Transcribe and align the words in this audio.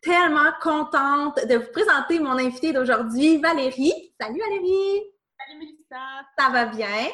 tellement 0.00 0.52
contente 0.60 1.46
de 1.46 1.56
vous 1.56 1.72
présenter 1.72 2.18
mon 2.20 2.38
invitée 2.38 2.72
d'aujourd'hui, 2.72 3.38
Valérie. 3.38 4.14
Salut 4.20 4.40
Valérie! 4.40 5.02
Salut 5.38 5.58
Mélissa! 5.58 6.24
Ça 6.38 6.50
va 6.50 6.66
bien? 6.66 7.08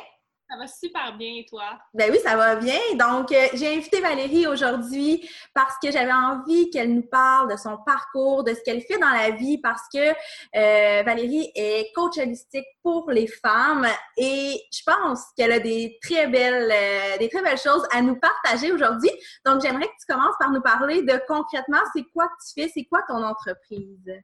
Ça 0.54 0.60
va 0.60 0.66
super 0.68 1.16
bien 1.16 1.34
et 1.38 1.46
toi? 1.48 1.64
Ben 1.92 2.12
oui, 2.12 2.18
ça 2.22 2.36
va 2.36 2.54
bien. 2.54 2.78
Donc, 2.92 3.32
euh, 3.32 3.48
j'ai 3.54 3.74
invité 3.74 4.00
Valérie 4.00 4.46
aujourd'hui 4.46 5.28
parce 5.52 5.74
que 5.82 5.90
j'avais 5.90 6.12
envie 6.12 6.70
qu'elle 6.70 6.94
nous 6.94 7.02
parle 7.02 7.50
de 7.50 7.56
son 7.56 7.77
parcours, 7.78 8.44
de 8.44 8.54
ce 8.54 8.60
qu'elle 8.60 8.80
fait 8.82 8.98
dans 8.98 9.10
la 9.10 9.30
vie 9.30 9.58
parce 9.58 9.82
que 9.92 9.98
euh, 9.98 11.02
Valérie 11.02 11.50
est 11.56 11.92
coach 11.92 12.18
holistique 12.18 12.66
pour 12.84 13.10
les 13.10 13.27
femmes 13.27 13.88
et 14.16 14.62
je 14.72 14.82
pense 14.86 15.24
qu'elle 15.36 15.50
a 15.50 15.58
des 15.58 15.98
très 16.00 16.28
belles, 16.28 16.70
euh, 16.72 17.18
des 17.18 17.28
très 17.28 17.42
belles 17.42 17.58
choses 17.58 17.84
à 17.91 18.00
nous 18.00 18.20
partager 18.20 18.70
aujourd'hui. 18.70 19.10
Donc, 19.44 19.60
j'aimerais 19.60 19.88
que 19.88 20.05
tu 20.06 20.06
commences 20.08 20.36
par 20.38 20.52
nous 20.52 20.62
parler 20.62 21.02
de 21.02 21.20
concrètement, 21.27 21.82
c'est 21.96 22.05
quoi 22.12 22.28
que 22.28 22.46
tu 22.46 22.62
fais, 22.62 22.70
c'est 22.72 22.84
quoi 22.84 23.02
ton 23.08 23.24
entreprise? 23.24 24.22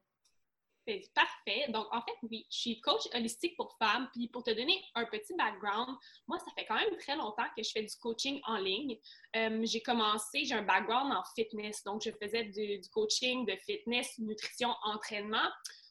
Parfait. 1.14 1.66
Donc, 1.70 1.86
en 1.92 2.00
fait, 2.02 2.14
oui, 2.22 2.46
je 2.50 2.56
suis 2.56 2.80
coach 2.80 3.02
holistique 3.14 3.56
pour 3.56 3.76
femmes. 3.78 4.08
Puis, 4.12 4.28
pour 4.28 4.42
te 4.42 4.50
donner 4.50 4.82
un 4.94 5.04
petit 5.04 5.34
background, 5.34 5.96
moi, 6.26 6.38
ça 6.38 6.46
fait 6.56 6.64
quand 6.66 6.76
même 6.76 6.96
très 6.98 7.16
longtemps 7.16 7.46
que 7.56 7.62
je 7.62 7.70
fais 7.70 7.82
du 7.82 7.96
coaching 8.00 8.40
en 8.46 8.56
ligne. 8.56 8.98
Euh, 9.36 9.60
j'ai 9.64 9.80
commencé, 9.82 10.44
j'ai 10.44 10.54
un 10.54 10.62
background 10.62 11.12
en 11.12 11.22
fitness. 11.34 11.82
Donc, 11.84 12.02
je 12.02 12.10
faisais 12.10 12.44
du 12.44 12.80
coaching 12.92 13.46
de 13.46 13.56
fitness, 13.56 14.18
nutrition, 14.18 14.74
entraînement. 14.84 15.48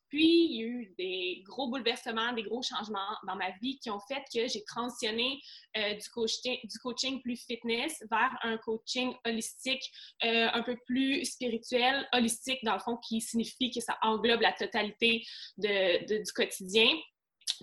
Puis, 0.10 0.48
il 0.50 0.56
y 0.56 0.64
a 0.64 0.68
eu 0.68 0.94
des 0.98 1.44
gros 1.46 1.70
bouleversements, 1.70 2.34
des 2.34 2.44
gros 2.44 2.62
changements 2.64 3.16
dans 3.28 3.36
ma 3.36 3.52
vie 3.62 3.80
qui 3.80 3.90
ont 3.90 4.00
fait 4.00 4.24
que 4.34 4.48
j'ai 4.48 4.64
transitionné 4.64 5.40
euh, 5.78 5.94
du, 5.94 6.10
coaching, 6.10 6.58
du 6.64 6.80
coaching 6.80 7.22
plus 7.22 7.38
fitness 7.46 8.04
vers 8.10 8.36
un 8.44 8.58
coaching 8.58 9.14
holistique, 9.26 9.84
euh, 10.24 10.48
un 10.52 10.64
peu 10.64 10.76
plus 10.88 11.26
spirituel, 11.26 12.08
holistique 12.14 12.64
dans 12.64 12.74
le 12.74 12.80
fond, 12.80 12.98
qui 12.98 13.22
signifie 13.22 13.72
que 13.72 13.82
ça 13.82 13.98
englobe 14.02 14.42
la 14.42 14.54
totalité 14.54 15.24
de, 15.58 16.24
du 16.24 16.32
quotidien. 16.34 16.88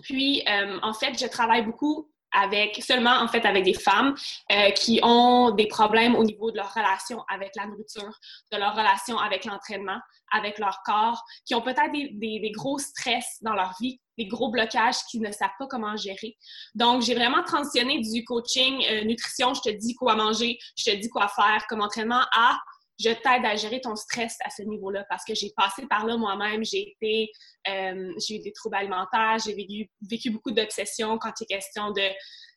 Puis, 0.03 0.43
euh, 0.47 0.79
en 0.81 0.93
fait, 0.93 1.19
je 1.19 1.27
travaille 1.27 1.65
beaucoup 1.65 2.11
avec 2.31 2.81
seulement 2.83 3.17
en 3.21 3.27
fait 3.27 3.45
avec 3.45 3.63
des 3.63 3.73
femmes 3.73 4.15
euh, 4.51 4.71
qui 4.71 4.99
ont 5.03 5.51
des 5.51 5.67
problèmes 5.67 6.15
au 6.15 6.23
niveau 6.23 6.51
de 6.51 6.57
leur 6.57 6.73
relation 6.73 7.23
avec 7.29 7.51
la 7.55 7.65
nourriture, 7.65 8.13
de 8.51 8.57
leur 8.57 8.75
relation 8.75 9.17
avec 9.17 9.45
l'entraînement, 9.45 9.99
avec 10.31 10.59
leur 10.59 10.81
corps, 10.85 11.23
qui 11.45 11.55
ont 11.55 11.61
peut-être 11.61 11.91
des, 11.91 12.51
gros 12.51 12.77
stress 12.79 13.37
dans 13.41 13.53
leur 13.53 13.73
vie, 13.79 13.99
des 14.17 14.25
gros 14.25 14.49
blocages 14.49 14.97
qui 15.09 15.19
ne 15.19 15.31
savent 15.31 15.49
pas 15.57 15.67
comment 15.67 15.95
gérer. 15.95 16.35
Donc, 16.75 17.01
j'ai 17.01 17.15
vraiment 17.15 17.43
transitionné 17.43 17.99
du 17.99 18.23
coaching 18.25 18.83
euh, 18.89 19.03
nutrition, 19.03 19.53
je 19.53 19.61
te 19.61 19.69
dis 19.69 19.95
quoi 19.95 20.15
manger, 20.15 20.57
je 20.75 20.91
te 20.91 20.95
dis 20.95 21.09
quoi 21.09 21.27
faire 21.27 21.65
comme 21.69 21.81
entraînement, 21.81 22.23
à 22.33 22.57
je 22.99 23.09
t'aide 23.09 23.45
à 23.45 23.55
gérer 23.55 23.79
ton 23.81 23.95
stress 23.95 24.37
à 24.43 24.49
ce 24.49 24.63
niveau-là 24.63 25.05
parce 25.09 25.23
que 25.23 25.35
j'ai 25.35 25.51
passé 25.55 25.85
par 25.87 26.05
là 26.05 26.17
moi-même. 26.17 26.63
J'ai 26.65 26.91
été, 26.91 27.31
euh, 27.67 28.13
j'ai 28.25 28.37
eu 28.37 28.39
des 28.39 28.51
troubles 28.53 28.75
alimentaires, 28.75 29.37
j'ai 29.45 29.53
vécu, 29.53 30.31
beaucoup 30.31 30.51
d'obsessions 30.51 31.17
quand 31.17 31.31
il 31.39 31.43
est 31.43 31.47
question 31.47 31.91
de 31.91 32.03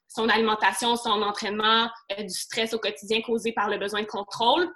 son 0.08 0.28
alimentation, 0.28 0.96
son 0.96 1.22
entraînement, 1.22 1.88
euh, 2.12 2.22
du 2.22 2.34
stress 2.34 2.74
au 2.74 2.78
quotidien 2.78 3.20
causé 3.22 3.52
par 3.52 3.68
le 3.68 3.78
besoin 3.78 4.02
de 4.02 4.06
contrôle. 4.06 4.68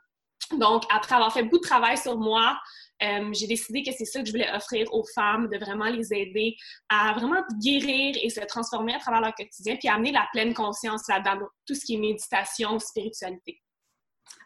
Donc, 0.59 0.85
après 0.91 1.15
avoir 1.15 1.33
fait 1.33 1.43
beaucoup 1.43 1.59
de 1.59 1.67
travail 1.67 1.97
sur 1.97 2.19
moi, 2.19 2.59
euh, 3.03 3.33
j'ai 3.33 3.47
décidé 3.47 3.83
que 3.83 3.91
c'est 3.93 4.05
ça 4.05 4.21
que 4.21 4.27
je 4.27 4.33
voulais 4.33 4.51
offrir 4.53 4.87
aux 4.93 5.05
femmes, 5.15 5.49
de 5.49 5.59
vraiment 5.59 5.87
les 5.87 6.13
aider 6.13 6.55
à 6.89 7.15
vraiment 7.15 7.43
guérir 7.61 8.17
et 8.23 8.31
se 8.31 8.41
transformer 8.41 8.95
à 8.95 8.99
travers 8.99 9.21
leur 9.21 9.35
quotidien, 9.35 9.77
puis 9.77 9.89
amener 9.89 10.13
la 10.13 10.29
pleine 10.33 10.55
conscience 10.55 11.09
là-dedans, 11.09 11.47
tout 11.67 11.75
ce 11.75 11.85
qui 11.85 11.95
est 11.95 11.99
méditation, 11.99 12.79
spiritualité. 12.79 13.64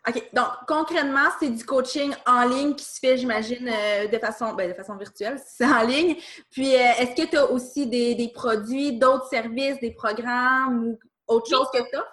OK. 0.09 0.31
Donc, 0.33 0.47
concrètement, 0.67 1.29
c'est 1.39 1.51
du 1.51 1.65
coaching 1.65 2.15
en 2.27 2.45
ligne 2.45 2.75
qui 2.75 2.85
se 2.85 2.99
fait, 2.99 3.19
j'imagine, 3.19 3.69
euh, 3.69 4.07
de, 4.07 4.19
façon, 4.19 4.55
ben, 4.55 4.69
de 4.69 4.75
façon 4.75 4.97
virtuelle, 4.97 5.41
c'est 5.45 5.67
en 5.67 5.83
ligne. 5.83 6.17
Puis, 6.51 6.75
euh, 6.75 6.93
est-ce 6.99 7.15
que 7.15 7.29
tu 7.29 7.37
as 7.37 7.51
aussi 7.51 7.87
des, 7.87 8.31
produits, 8.33 8.99
d'autres 8.99 9.27
services, 9.27 9.79
des 9.81 9.93
programmes 9.93 10.87
ou 10.87 10.99
autre 11.27 11.49
chose 11.49 11.69
que 11.73 11.79
as? 11.79 12.05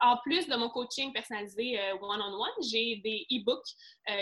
En 0.00 0.18
plus 0.18 0.46
de 0.48 0.56
mon 0.56 0.68
coaching 0.68 1.14
personnalisé 1.14 1.80
euh, 1.80 1.94
one-on-one, 1.94 2.62
j'ai 2.68 2.96
des 3.02 3.24
e-books 3.32 3.70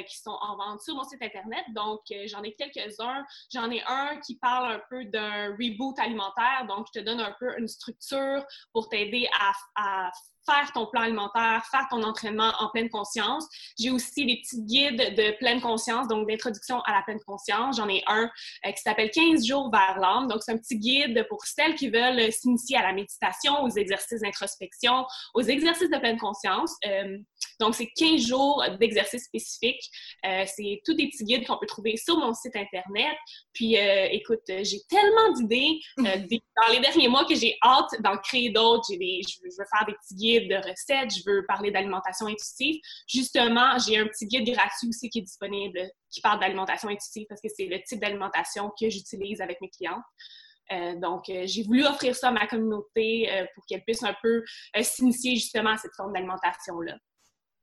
qui 0.06 0.16
sont 0.16 0.38
en 0.41 0.56
vente 0.56 0.81
sur 0.81 0.94
mon 0.94 1.03
site 1.03 1.21
Internet. 1.21 1.65
Donc, 1.75 2.03
j'en 2.27 2.43
ai 2.44 2.53
quelques-uns. 2.53 3.25
J'en 3.53 3.69
ai 3.69 3.82
un 3.88 4.21
qui 4.21 4.37
parle 4.37 4.75
un 4.75 4.81
peu 4.88 5.05
d'un 5.06 5.50
reboot 5.56 5.99
alimentaire. 5.99 6.66
Donc, 6.69 6.87
je 6.94 7.00
te 7.00 7.05
donne 7.05 7.21
un 7.21 7.34
peu 7.41 7.59
une 7.59 7.66
structure 7.66 8.44
pour 8.72 8.88
t'aider 8.91 9.28
à, 9.41 9.53
à 9.75 10.11
faire 10.47 10.73
ton 10.73 10.87
plan 10.87 11.03
alimentaire, 11.03 11.65
faire 11.71 11.87
ton 11.91 12.03
entraînement 12.03 12.53
en 12.61 12.69
pleine 12.71 12.89
conscience. 12.89 13.47
J'ai 13.79 13.91
aussi 13.91 14.27
des 14.27 14.41
petits 14.43 14.63
guides 14.63 15.15
de 15.17 15.37
pleine 15.39 15.61
conscience, 15.61 16.09
donc 16.09 16.29
d'introduction 16.29 16.81
à 16.83 16.93
la 16.93 17.03
pleine 17.03 17.21
conscience. 17.27 17.77
J'en 17.77 17.89
ai 17.89 18.03
un 18.07 18.31
euh, 18.67 18.73
qui 18.73 18.83
s'appelle 18.83 19.11
15 19.11 19.47
jours 19.47 19.71
vers 19.71 19.99
l'âme. 19.99 20.29
Donc, 20.29 20.43
c'est 20.43 20.53
un 20.53 20.59
petit 20.59 20.79
guide 20.79 21.27
pour 21.29 21.45
celles 21.45 21.75
qui 21.75 21.89
veulent 21.89 22.33
s'initier 22.33 22.77
à 22.77 22.83
la 22.83 22.93
méditation, 22.93 23.63
aux 23.63 23.71
exercices 23.71 24.21
d'introspection, 24.21 25.05
aux 25.35 25.43
exercices 25.43 25.91
de 25.91 25.99
pleine 25.99 26.19
conscience. 26.19 26.75
Euh, 26.87 27.19
donc, 27.61 27.75
c'est 27.75 27.91
15 27.97 28.21
jours 28.21 28.65
d'exercices 28.81 29.25
spécifiques. 29.25 29.85
Euh, 30.27 30.45
c'est 30.47 30.81
tous 30.85 30.95
des 30.95 31.09
petits 31.09 31.25
guides 31.25 31.47
qu'on 31.47 31.59
peut 31.59 31.67
trouver 31.67 31.97
sur 31.97 32.17
mon 32.19 32.35
site 32.35 32.57
Internet. 32.57 33.17
Puis, 33.53 33.77
écoute, 33.77 34.43
j'ai 34.49 34.81
tellement 34.89 35.33
d'idées 35.37 35.79
dans 35.97 36.73
les 36.73 36.81
derniers 36.81 37.09
mois 37.09 37.25
que 37.25 37.35
j'ai 37.35 37.57
hâte 37.65 38.01
d'en 38.01 38.17
créer 38.19 38.51
d'autres. 38.51 38.87
je 38.91 38.97
veux 39.45 39.67
faire 39.71 39.87
des 39.87 39.95
petits 39.95 40.15
guides 40.15 40.31
de 40.41 40.56
recettes, 40.56 41.15
je 41.15 41.22
veux 41.26 41.44
parler 41.47 41.70
d'alimentation 41.70 42.26
intuitive. 42.26 42.81
Justement, 43.09 43.78
j'ai 43.78 43.98
un 43.98 44.06
petit 44.06 44.26
guide 44.26 44.48
gratuit 44.50 44.88
aussi 44.88 45.09
qui 45.10 45.20
est 45.20 45.22
disponible 45.22 45.81
qui 46.10 46.20
parle 46.20 46.41
d'alimentation 46.41 46.88
intuitive 46.88 47.26
parce 47.28 47.41
que 47.41 47.48
c'est 47.54 47.66
le 47.66 47.81
type 47.82 48.00
d'alimentation 48.00 48.70
que 48.78 48.88
j'utilise 48.91 49.41
avec 49.41 49.60
mes 49.60 49.70
clientes. 49.70 50.03
Euh, 50.70 50.94
donc, 50.97 51.28
euh, 51.28 51.44
j'ai 51.47 51.62
voulu 51.65 51.84
offrir 51.84 52.15
ça 52.15 52.28
à 52.28 52.31
ma 52.31 52.47
communauté 52.47 53.31
euh, 53.31 53.44
pour 53.54 53.65
qu'elle 53.66 53.82
puisse 53.82 54.03
un 54.03 54.15
peu 54.22 54.43
s'initier 54.81 55.34
justement 55.34 55.70
à 55.70 55.76
cette 55.76 55.94
forme 55.97 56.12
d'alimentation-là. 56.12 56.97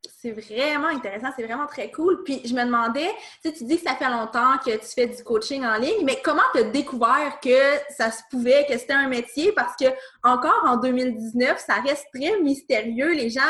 C'est 0.07 0.31
vraiment 0.31 0.87
intéressant, 0.87 1.27
c'est 1.35 1.43
vraiment 1.43 1.67
très 1.67 1.91
cool. 1.91 2.23
Puis 2.23 2.41
je 2.45 2.53
me 2.53 2.63
demandais, 2.63 3.09
tu 3.43 3.51
dis 3.65 3.77
que 3.77 3.83
ça 3.83 3.95
fait 3.95 4.09
longtemps 4.09 4.57
que 4.57 4.71
tu 4.71 4.87
fais 4.87 5.07
du 5.07 5.21
coaching 5.23 5.65
en 5.65 5.77
ligne, 5.77 6.05
mais 6.05 6.21
comment 6.23 6.41
tu 6.53 6.59
as 6.59 6.63
découvert 6.63 7.37
que 7.41 7.77
ça 7.89 8.09
se 8.09 8.21
pouvait, 8.29 8.65
que 8.65 8.77
c'était 8.77 8.93
un 8.93 9.09
métier? 9.09 9.51
Parce 9.51 9.75
que 9.75 9.85
encore 10.23 10.63
en 10.65 10.77
2019, 10.77 11.59
ça 11.59 11.75
reste 11.81 12.07
très 12.13 12.39
mystérieux. 12.39 13.11
Les 13.11 13.29
gens 13.29 13.41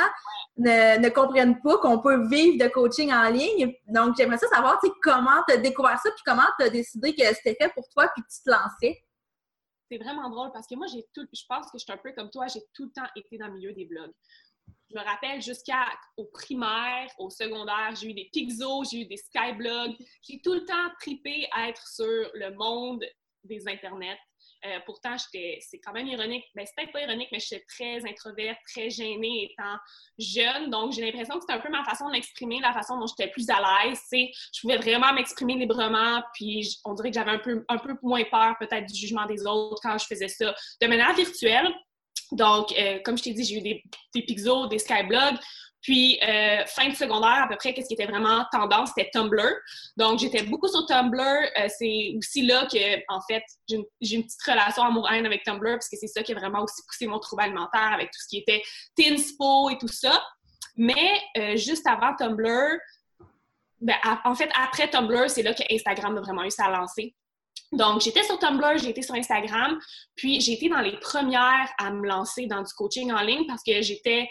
ne, 0.58 1.10
comprennent 1.10 1.62
pas 1.62 1.78
qu'on 1.78 2.00
peut 2.00 2.28
vivre 2.28 2.64
de 2.64 2.70
coaching 2.70 3.14
en 3.14 3.30
ligne. 3.30 3.76
Donc 3.88 4.16
j'aimerais 4.18 4.40
ça 4.40 4.48
savoir, 4.48 4.80
comment 5.04 5.44
tu 5.48 5.54
as 5.54 5.58
découvert 5.58 6.00
ça, 6.00 6.10
puis 6.12 6.24
comment 6.26 6.48
tu 6.60 6.66
as 6.66 6.70
décidé 6.70 7.14
que 7.14 7.24
c'était 7.36 7.58
fait 7.62 7.72
pour 7.76 7.88
toi, 7.90 8.10
puis 8.16 8.24
tu 8.24 8.44
te 8.44 8.50
lançais? 8.50 9.04
C'est 9.92 9.98
vraiment 9.98 10.30
drôle 10.30 10.52
parce 10.52 10.68
que 10.68 10.76
moi, 10.76 10.88
j'ai 10.92 11.08
tout, 11.14 11.28
je 11.34 11.44
pense 11.48 11.66
que 11.72 11.80
je 11.80 11.84
suis 11.84 11.92
un 11.92 11.98
peu 11.98 12.12
comme 12.12 12.30
toi, 12.30 12.48
j'ai 12.48 12.62
tout 12.74 12.86
le 12.86 12.92
temps 12.92 13.08
été 13.16 13.38
dans 13.38 13.48
le 13.48 13.54
milieu 13.54 13.74
des 13.74 13.86
blogs 13.86 14.14
je 14.90 14.98
me 14.98 15.04
rappelle 15.04 15.42
jusqu'au 15.42 16.26
primaire, 16.34 17.10
au 17.18 17.30
secondaire, 17.30 17.96
j'ai 18.00 18.10
eu 18.10 18.14
des 18.14 18.30
Pixos, 18.32 18.90
j'ai 18.92 19.02
eu 19.02 19.06
des 19.06 19.18
Skyblogs. 19.18 19.96
J'ai 20.28 20.42
tout 20.42 20.54
le 20.54 20.66
temps 20.66 20.90
tripé 21.00 21.48
à 21.52 21.70
être 21.70 21.88
sur 21.88 22.30
le 22.34 22.56
monde 22.56 23.04
des 23.44 23.68
internets. 23.68 24.20
Euh, 24.66 24.80
pourtant, 24.86 25.16
c'est 25.18 25.80
quand 25.84 25.94
même 25.94 26.08
ironique. 26.08 26.44
Ben, 26.54 26.66
c'est 26.66 26.76
peut-être 26.76 26.92
pas 26.92 27.02
ironique, 27.02 27.30
mais 27.32 27.40
je 27.40 27.46
suis 27.46 27.66
très 27.68 28.06
introverte, 28.06 28.58
très 28.68 28.90
gênée 28.90 29.52
étant 29.52 29.78
jeune. 30.18 30.70
Donc, 30.70 30.92
j'ai 30.92 31.02
l'impression 31.02 31.36
que 31.36 31.42
c'était 31.42 31.54
un 31.54 31.60
peu 31.60 31.70
ma 31.70 31.84
façon 31.86 32.10
d'exprimer, 32.10 32.60
la 32.60 32.74
façon 32.74 33.00
dont 33.00 33.06
j'étais 33.08 33.32
plus 33.32 33.50
à 33.50 33.86
l'aise. 33.86 34.02
Je 34.12 34.62
pouvais 34.62 34.78
vraiment 34.78 35.14
m'exprimer 35.14 35.56
librement, 35.56 36.22
puis 36.34 36.78
on 36.84 36.94
dirait 36.94 37.10
que 37.10 37.16
j'avais 37.16 37.32
un 37.32 37.40
peu, 37.40 37.64
un 37.70 37.78
peu 37.78 37.96
moins 38.02 38.24
peur 38.26 38.56
peut-être 38.60 38.86
du 38.86 39.00
jugement 39.00 39.26
des 39.28 39.46
autres 39.46 39.82
quand 39.82 39.98
je 39.98 40.06
faisais 40.06 40.28
ça 40.28 40.54
de 40.82 40.88
manière 40.88 41.14
virtuelle. 41.14 41.74
Donc, 42.32 42.72
euh, 42.78 43.00
comme 43.04 43.18
je 43.18 43.24
t'ai 43.24 43.34
dit, 43.34 43.44
j'ai 43.44 43.58
eu 43.58 43.62
des, 43.62 43.84
des 44.14 44.22
Pixos, 44.24 44.68
des 44.68 44.80
Skyblogs. 44.80 45.38
Puis, 45.82 46.20
euh, 46.22 46.66
fin 46.68 46.90
de 46.90 46.94
secondaire, 46.94 47.44
à 47.44 47.48
peu 47.48 47.56
près, 47.56 47.74
qu'est-ce 47.74 47.88
qui 47.88 47.94
était 47.94 48.06
vraiment 48.06 48.46
tendance, 48.52 48.90
c'était 48.96 49.10
Tumblr. 49.12 49.50
Donc, 49.96 50.20
j'étais 50.20 50.44
beaucoup 50.44 50.68
sur 50.68 50.86
Tumblr. 50.86 51.22
Euh, 51.22 51.68
c'est 51.78 52.16
aussi 52.18 52.46
là 52.46 52.68
que, 52.70 52.98
en 53.08 53.22
fait, 53.22 53.44
j'ai 53.70 53.78
une, 53.78 54.24
petite 54.24 54.44
relation 54.46 54.84
amour-haine 54.84 55.26
avec 55.26 55.44
Tumblr, 55.44 55.72
parce 55.72 55.88
que 55.88 55.96
c'est 55.98 56.08
ça 56.08 56.22
qui 56.22 56.34
a 56.34 56.36
vraiment 56.36 56.64
aussi 56.64 56.82
poussé 56.86 57.08
mon 57.08 57.20
trouble 57.20 57.44
alimentaire 57.44 57.94
avec 57.94 58.08
tout 58.08 58.20
ce 58.22 58.28
qui 58.28 58.40
était 58.40 58.62
Tinspo 58.96 59.70
et 59.70 59.78
tout 59.78 59.88
ça. 59.88 60.22
Mais 60.76 61.22
juste 61.56 61.88
avant 61.88 62.14
Tumblr, 62.16 62.78
ben, 63.82 63.96
en 64.26 64.36
fait, 64.36 64.50
après 64.62 64.90
Tumblr, 64.90 65.30
c'est 65.30 65.44
là 65.44 65.54
que 65.54 65.64
Instagram 65.74 66.18
a 66.18 66.22
vraiment 66.22 66.44
eu 66.44 66.52
sa 66.52 66.70
lancée. 66.70 67.16
Donc, 67.72 68.02
j'étais 68.02 68.24
sur 68.24 68.40
Tumblr, 68.40 68.78
j'ai 68.78 68.90
été 68.90 69.02
sur 69.02 69.16
Instagram, 69.16 69.78
puis 70.16 70.42
j'ai 70.42 70.54
été 70.54 70.70
dans 70.70 70.82
les 70.82 70.98
premières 71.00 71.70
à 71.78 71.92
me 71.92 72.08
lancer 72.08 72.48
dans 72.48 72.62
du 72.62 72.74
coaching 72.74 73.12
en 73.12 73.22
ligne 73.22 73.46
parce 73.48 73.62
que 73.64 73.82
j'étais 73.82 74.28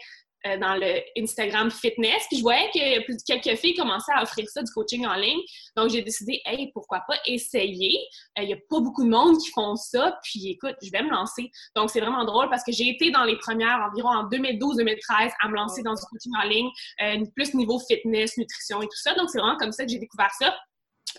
euh, 0.47 0.57
dans 0.57 0.77
le 0.77 1.03
Instagram 1.21 1.69
fitness. 1.69 2.23
Puis 2.29 2.39
je 2.39 2.43
voyais 2.43 2.71
que 2.73 3.25
quelques 3.27 3.59
filles 3.59 3.75
commençaient 3.75 4.13
à 4.15 4.23
offrir 4.23 4.49
ça, 4.49 4.63
du 4.63 4.71
coaching 4.71 5.05
en 5.05 5.15
ligne. 5.15 5.41
Donc, 5.77 5.91
j'ai 5.91 6.01
décidé, 6.01 6.41
hey, 6.45 6.71
pourquoi 6.73 7.03
pas 7.09 7.17
essayer? 7.27 7.99
Euh, 8.39 8.43
il 8.43 8.47
n'y 8.47 8.53
a 8.53 8.59
pas 8.71 8.79
beaucoup 8.79 9.03
de 9.03 9.11
monde 9.11 9.37
qui 9.39 9.51
font 9.51 9.75
ça. 9.75 10.17
Puis 10.23 10.51
écoute, 10.51 10.77
je 10.81 10.93
vais 10.93 11.03
me 11.03 11.11
lancer. 11.11 11.51
Donc, 11.75 11.91
c'est 11.91 12.01
vraiment 12.01 12.25
drôle 12.25 12.49
parce 12.51 12.63
que 12.63 12.71
j'ai 12.71 12.89
été 12.89 13.11
dans 13.11 13.25
les 13.25 13.37
premières 13.39 13.81
environ 13.91 14.11
en 14.11 14.29
2012-2013 14.29 15.33
à 15.43 15.49
me 15.49 15.57
lancer 15.57 15.83
dans 15.83 15.95
du 15.95 16.03
coaching 16.09 16.33
en 16.41 16.47
ligne, 16.47 16.69
euh, 17.03 17.25
plus 17.35 17.53
niveau 17.55 17.81
fitness, 17.81 18.37
nutrition 18.37 18.81
et 18.81 18.87
tout 18.87 19.01
ça. 19.03 19.15
Donc, 19.15 19.31
c'est 19.31 19.39
vraiment 19.39 19.57
comme 19.57 19.73
ça 19.73 19.85
que 19.85 19.91
j'ai 19.91 19.99
découvert 19.99 20.31
ça. 20.39 20.55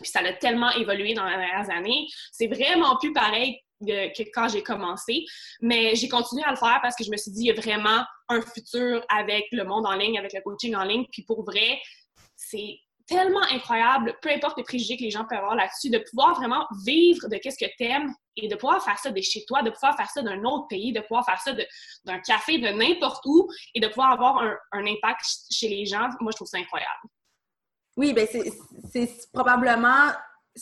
Puis 0.02 0.12
ça 0.12 0.20
a 0.20 0.34
tellement 0.34 0.72
évolué 0.72 1.14
dans 1.14 1.26
les 1.26 1.36
dernières 1.36 1.70
années. 1.70 2.08
C'est 2.32 2.48
vraiment 2.48 2.98
plus 2.98 3.14
pareil 3.14 3.60
que 3.86 4.24
quand 4.34 4.48
j'ai 4.50 4.64
commencé. 4.64 5.26
Mais 5.62 5.96
j'ai 5.96 6.10
continué 6.10 6.44
à 6.44 6.52
le 6.52 6.58
faire 6.58 6.80
parce 6.82 6.96
que 6.96 7.04
je 7.04 7.12
me 7.12 7.18
suis 7.18 7.32
dit, 7.32 7.42
il 7.44 7.48
y 7.48 7.52
a 7.52 7.60
vraiment 7.60 8.04
un 8.30 8.42
futur 8.42 9.04
avec 9.10 9.46
le 9.52 9.64
monde 9.64 9.86
en 9.86 9.94
ligne, 9.94 10.18
avec 10.18 10.34
le 10.34 10.42
coaching 10.42 10.76
en 10.76 10.84
ligne. 10.84 11.06
Puis 11.12 11.24
pour 11.24 11.44
vrai, 11.44 11.80
c'est 12.36 12.78
tellement 13.10 13.42
incroyable, 13.52 14.16
peu 14.22 14.30
importe 14.30 14.58
les 14.58 14.64
préjugés 14.64 14.96
que 14.96 15.02
les 15.02 15.10
gens 15.10 15.26
peuvent 15.28 15.40
avoir 15.40 15.56
là-dessus, 15.56 15.90
de 15.90 15.98
pouvoir 15.98 16.36
vraiment 16.36 16.68
vivre 16.86 17.28
de 17.28 17.38
qu'est-ce 17.38 17.58
que 17.58 17.70
tu 17.76 17.84
aimes 17.84 18.14
et 18.36 18.48
de 18.48 18.56
pouvoir 18.56 18.84
faire 18.84 19.00
ça 19.00 19.10
de 19.10 19.20
chez 19.20 19.44
toi, 19.46 19.64
de 19.64 19.72
pouvoir 19.72 19.98
faire 19.98 20.10
ça 20.12 20.22
d'un 20.22 20.44
autre 20.44 20.68
pays, 20.68 20.94
de 20.94 21.02
pouvoir 21.02 21.26
faire 21.26 21.42
ça 21.42 21.52
d'un 22.06 22.20
café, 22.20 22.60
de 22.60 22.68
n'importe 22.68 23.26
où 23.26 23.48
et 23.74 23.80
de 23.80 23.88
pouvoir 23.88 24.12
avoir 24.12 24.44
un, 24.44 24.56
un 24.74 24.86
impact 24.86 25.22
chez 25.52 25.70
les 25.70 25.88
gens. 25.88 26.08
Moi, 26.20 26.32
je 26.32 26.36
trouve 26.36 26.48
ça 26.48 26.60
incroyable. 26.60 27.10
Oui, 28.00 28.14
ben 28.14 28.26
c'est 28.94 29.10
probablement 29.34 30.12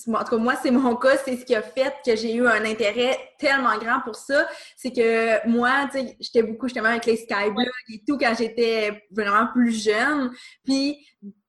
en 0.07 0.23
tout 0.23 0.31
cas, 0.31 0.37
moi, 0.37 0.55
c'est 0.61 0.71
mon 0.71 0.95
cas, 0.95 1.17
c'est 1.23 1.37
ce 1.37 1.45
qui 1.45 1.55
a 1.55 1.61
fait 1.61 1.93
que 2.05 2.15
j'ai 2.15 2.35
eu 2.35 2.47
un 2.47 2.65
intérêt 2.65 3.17
tellement 3.39 3.77
grand 3.77 3.99
pour 4.01 4.15
ça. 4.15 4.47
C'est 4.75 4.91
que 4.91 5.47
moi, 5.47 5.87
tu 5.91 5.99
sais, 5.99 6.17
j'étais 6.19 6.43
beaucoup 6.43 6.67
justement 6.67 6.89
avec 6.89 7.05
les 7.05 7.17
Skyblogs 7.17 7.67
et 7.89 8.03
tout 8.07 8.17
quand 8.17 8.33
j'étais 8.37 9.03
vraiment 9.11 9.47
plus 9.53 9.83
jeune. 9.83 10.31
Puis, 10.63 11.07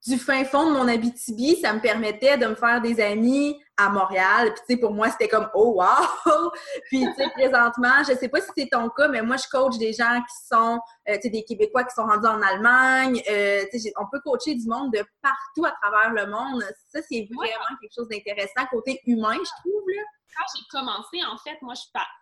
du 0.08 0.18
fin 0.18 0.42
fond 0.44 0.70
de 0.70 0.72
mon 0.72 0.88
Abitibi, 0.88 1.56
ça 1.56 1.74
me 1.74 1.80
permettait 1.80 2.38
de 2.38 2.46
me 2.46 2.54
faire 2.54 2.80
des 2.80 2.98
amis 2.98 3.60
à 3.76 3.90
Montréal. 3.90 4.54
Puis, 4.54 4.62
tu 4.66 4.74
sais, 4.74 4.80
pour 4.80 4.92
moi, 4.92 5.10
c'était 5.10 5.28
comme 5.28 5.48
«Oh, 5.54 5.74
wow!» 5.76 6.50
Puis, 6.86 7.04
tu 7.04 7.14
sais, 7.14 7.28
présentement, 7.34 8.02
je 8.08 8.14
sais 8.14 8.28
pas 8.28 8.40
si 8.40 8.48
c'est 8.56 8.68
ton 8.72 8.88
cas, 8.88 9.08
mais 9.08 9.20
moi, 9.20 9.36
je 9.36 9.46
coach 9.50 9.76
des 9.76 9.92
gens 9.92 10.18
qui 10.20 10.46
sont, 10.50 10.80
euh, 11.08 11.14
tu 11.16 11.20
sais, 11.22 11.28
des 11.28 11.44
Québécois 11.44 11.84
qui 11.84 11.94
sont 11.94 12.06
rendus 12.06 12.26
en 12.26 12.40
Allemagne. 12.40 13.22
Euh, 13.30 13.64
tu 13.70 13.78
sais, 13.78 13.92
on 13.98 14.06
peut 14.10 14.20
coacher 14.24 14.54
du 14.54 14.66
monde 14.66 14.92
de 14.92 15.04
partout 15.22 15.66
à 15.66 15.72
travers 15.82 16.12
le 16.14 16.30
monde. 16.30 16.62
Ça, 16.90 17.00
c'est 17.08 17.28
vraiment 17.30 17.78
quelque 17.80 17.92
chose 17.94 18.08
d'intéressant 18.08 18.66
côté 18.70 19.00
humain, 19.06 19.34
je 19.34 19.60
trouve, 19.62 19.82
là 19.94 20.02
quand 20.36 20.44
j'ai 20.54 20.64
commencé, 20.70 21.22
en 21.24 21.36
fait, 21.38 21.60
moi, 21.62 21.74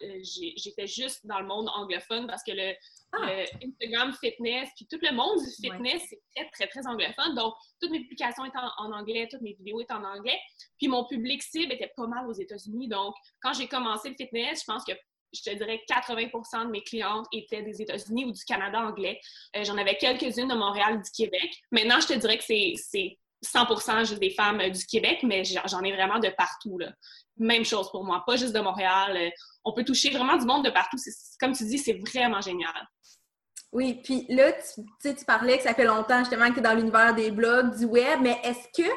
euh, 0.03 0.19
j'étais 0.57 0.87
juste 0.87 1.27
dans 1.27 1.41
le 1.41 1.47
monde 1.47 1.69
anglophone 1.75 2.27
parce 2.27 2.43
que 2.43 2.53
le, 2.53 2.75
ah. 3.13 3.45
Instagram 3.65 4.13
fitness, 4.15 4.71
puis 4.77 4.87
tout 4.87 4.99
le 5.03 5.15
monde 5.15 5.39
du 5.39 5.51
fitness, 5.51 6.03
c'est 6.09 6.21
très, 6.35 6.51
très, 6.51 6.67
très 6.69 6.87
anglophone. 6.87 7.35
Donc, 7.35 7.55
toutes 7.81 7.91
mes 7.91 8.01
publications 8.01 8.45
étaient 8.45 8.59
en, 8.79 8.93
anglais, 8.93 9.29
toutes 9.31 9.43
mes 9.43 9.55
vidéos 9.55 9.81
étaient 9.81 9.95
en 9.95 10.05
anglais. 10.05 10.39
Puis 10.79 10.89
mon 10.89 11.05
public 11.05 11.43
cible 11.43 11.73
était 11.73 11.93
pas 11.97 12.07
mal 12.07 12.27
aux 12.27 12.33
États-Unis. 12.33 12.89
Donc, 12.89 13.15
quand 13.41 13.53
j'ai 13.53 13.69
commencé 13.69 14.11
le 14.11 14.17
fitness, 14.17 14.61
je 14.61 14.73
pense 14.73 14.85
que 14.85 14.93
je 15.33 15.43
te 15.43 15.55
dirais 15.55 15.83
80% 15.89 16.67
de 16.67 16.71
mes 16.71 16.83
clientes 16.83 17.27
étaient 17.33 17.63
des 17.63 17.83
États-Unis 17.83 18.27
ou 18.27 18.33
du 18.33 18.45
Canada 18.45 18.81
anglais. 18.81 19.21
Euh, 19.57 19.65
j'en 19.65 19.77
avais 19.77 19.97
quelques-unes 19.97 20.49
de 20.49 20.55
Montréal, 20.55 21.03
du 21.03 21.11
Québec. 21.11 21.51
Maintenant, 21.71 22.01
je 22.01 22.07
te 22.07 22.15
dirais 22.15 22.39
que 22.39 22.45
c'est 22.45 23.19
100% 23.45 24.07
juste 24.07 24.21
des 24.21 24.31
femmes 24.31 24.61
euh, 24.61 24.71
du 24.71 24.85
Québec, 24.87 25.21
mais 25.23 25.45
j'en 25.45 25.83
ai 25.83 25.93
vraiment 25.93 26.19
de 26.19 26.31
partout. 26.31 26.79
Là 26.79 26.93
même 27.39 27.65
chose 27.65 27.91
pour 27.91 28.05
moi, 28.05 28.23
pas 28.27 28.37
juste 28.37 28.55
de 28.55 28.61
Montréal. 28.61 29.17
Euh, 29.17 29.31
on 29.65 29.73
peut 29.73 29.85
toucher 29.85 30.11
vraiment 30.11 30.37
du 30.37 30.47
monde 30.47 30.65
de 30.65 30.71
partout. 30.71 30.97
Comme 31.41 31.53
tu 31.53 31.65
dis, 31.65 31.79
c'est 31.79 32.01
vraiment 32.11 32.41
génial. 32.41 32.75
Oui, 33.73 34.01
puis 34.03 34.27
là, 34.29 34.53
tu, 34.53 35.15
tu 35.15 35.25
parlais 35.25 35.59
que 35.59 35.65
ça 35.65 35.75
fait 35.75 35.85
longtemps 35.85 36.21
justement 36.21 36.49
que 36.49 36.55
tu 36.55 36.61
es 36.61 36.63
dans 36.63 36.75
l'univers 36.75 37.15
des 37.15 37.31
blogs, 37.31 37.77
du 37.77 37.85
web, 37.85 38.21
mais 38.23 38.41
est-ce 38.43 38.83
que 38.83 38.89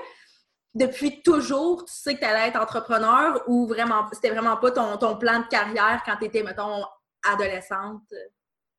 depuis 0.74 1.22
toujours, 1.22 1.84
tu 1.86 1.94
sais 1.94 2.16
que 2.16 2.20
tu 2.20 2.26
allais 2.26 2.50
être 2.50 2.62
entrepreneur 2.62 3.44
ou 3.48 3.68
vraiment 3.68 4.08
c'était 4.14 4.30
vraiment 4.30 4.56
pas 4.58 4.72
ton, 4.72 4.98
ton 4.98 5.18
plan 5.18 5.40
de 5.40 5.48
carrière 5.48 6.02
quand 6.06 6.18
tu 6.18 6.26
étais, 6.26 6.44
mettons, 6.44 6.86
adolescente? 7.24 8.04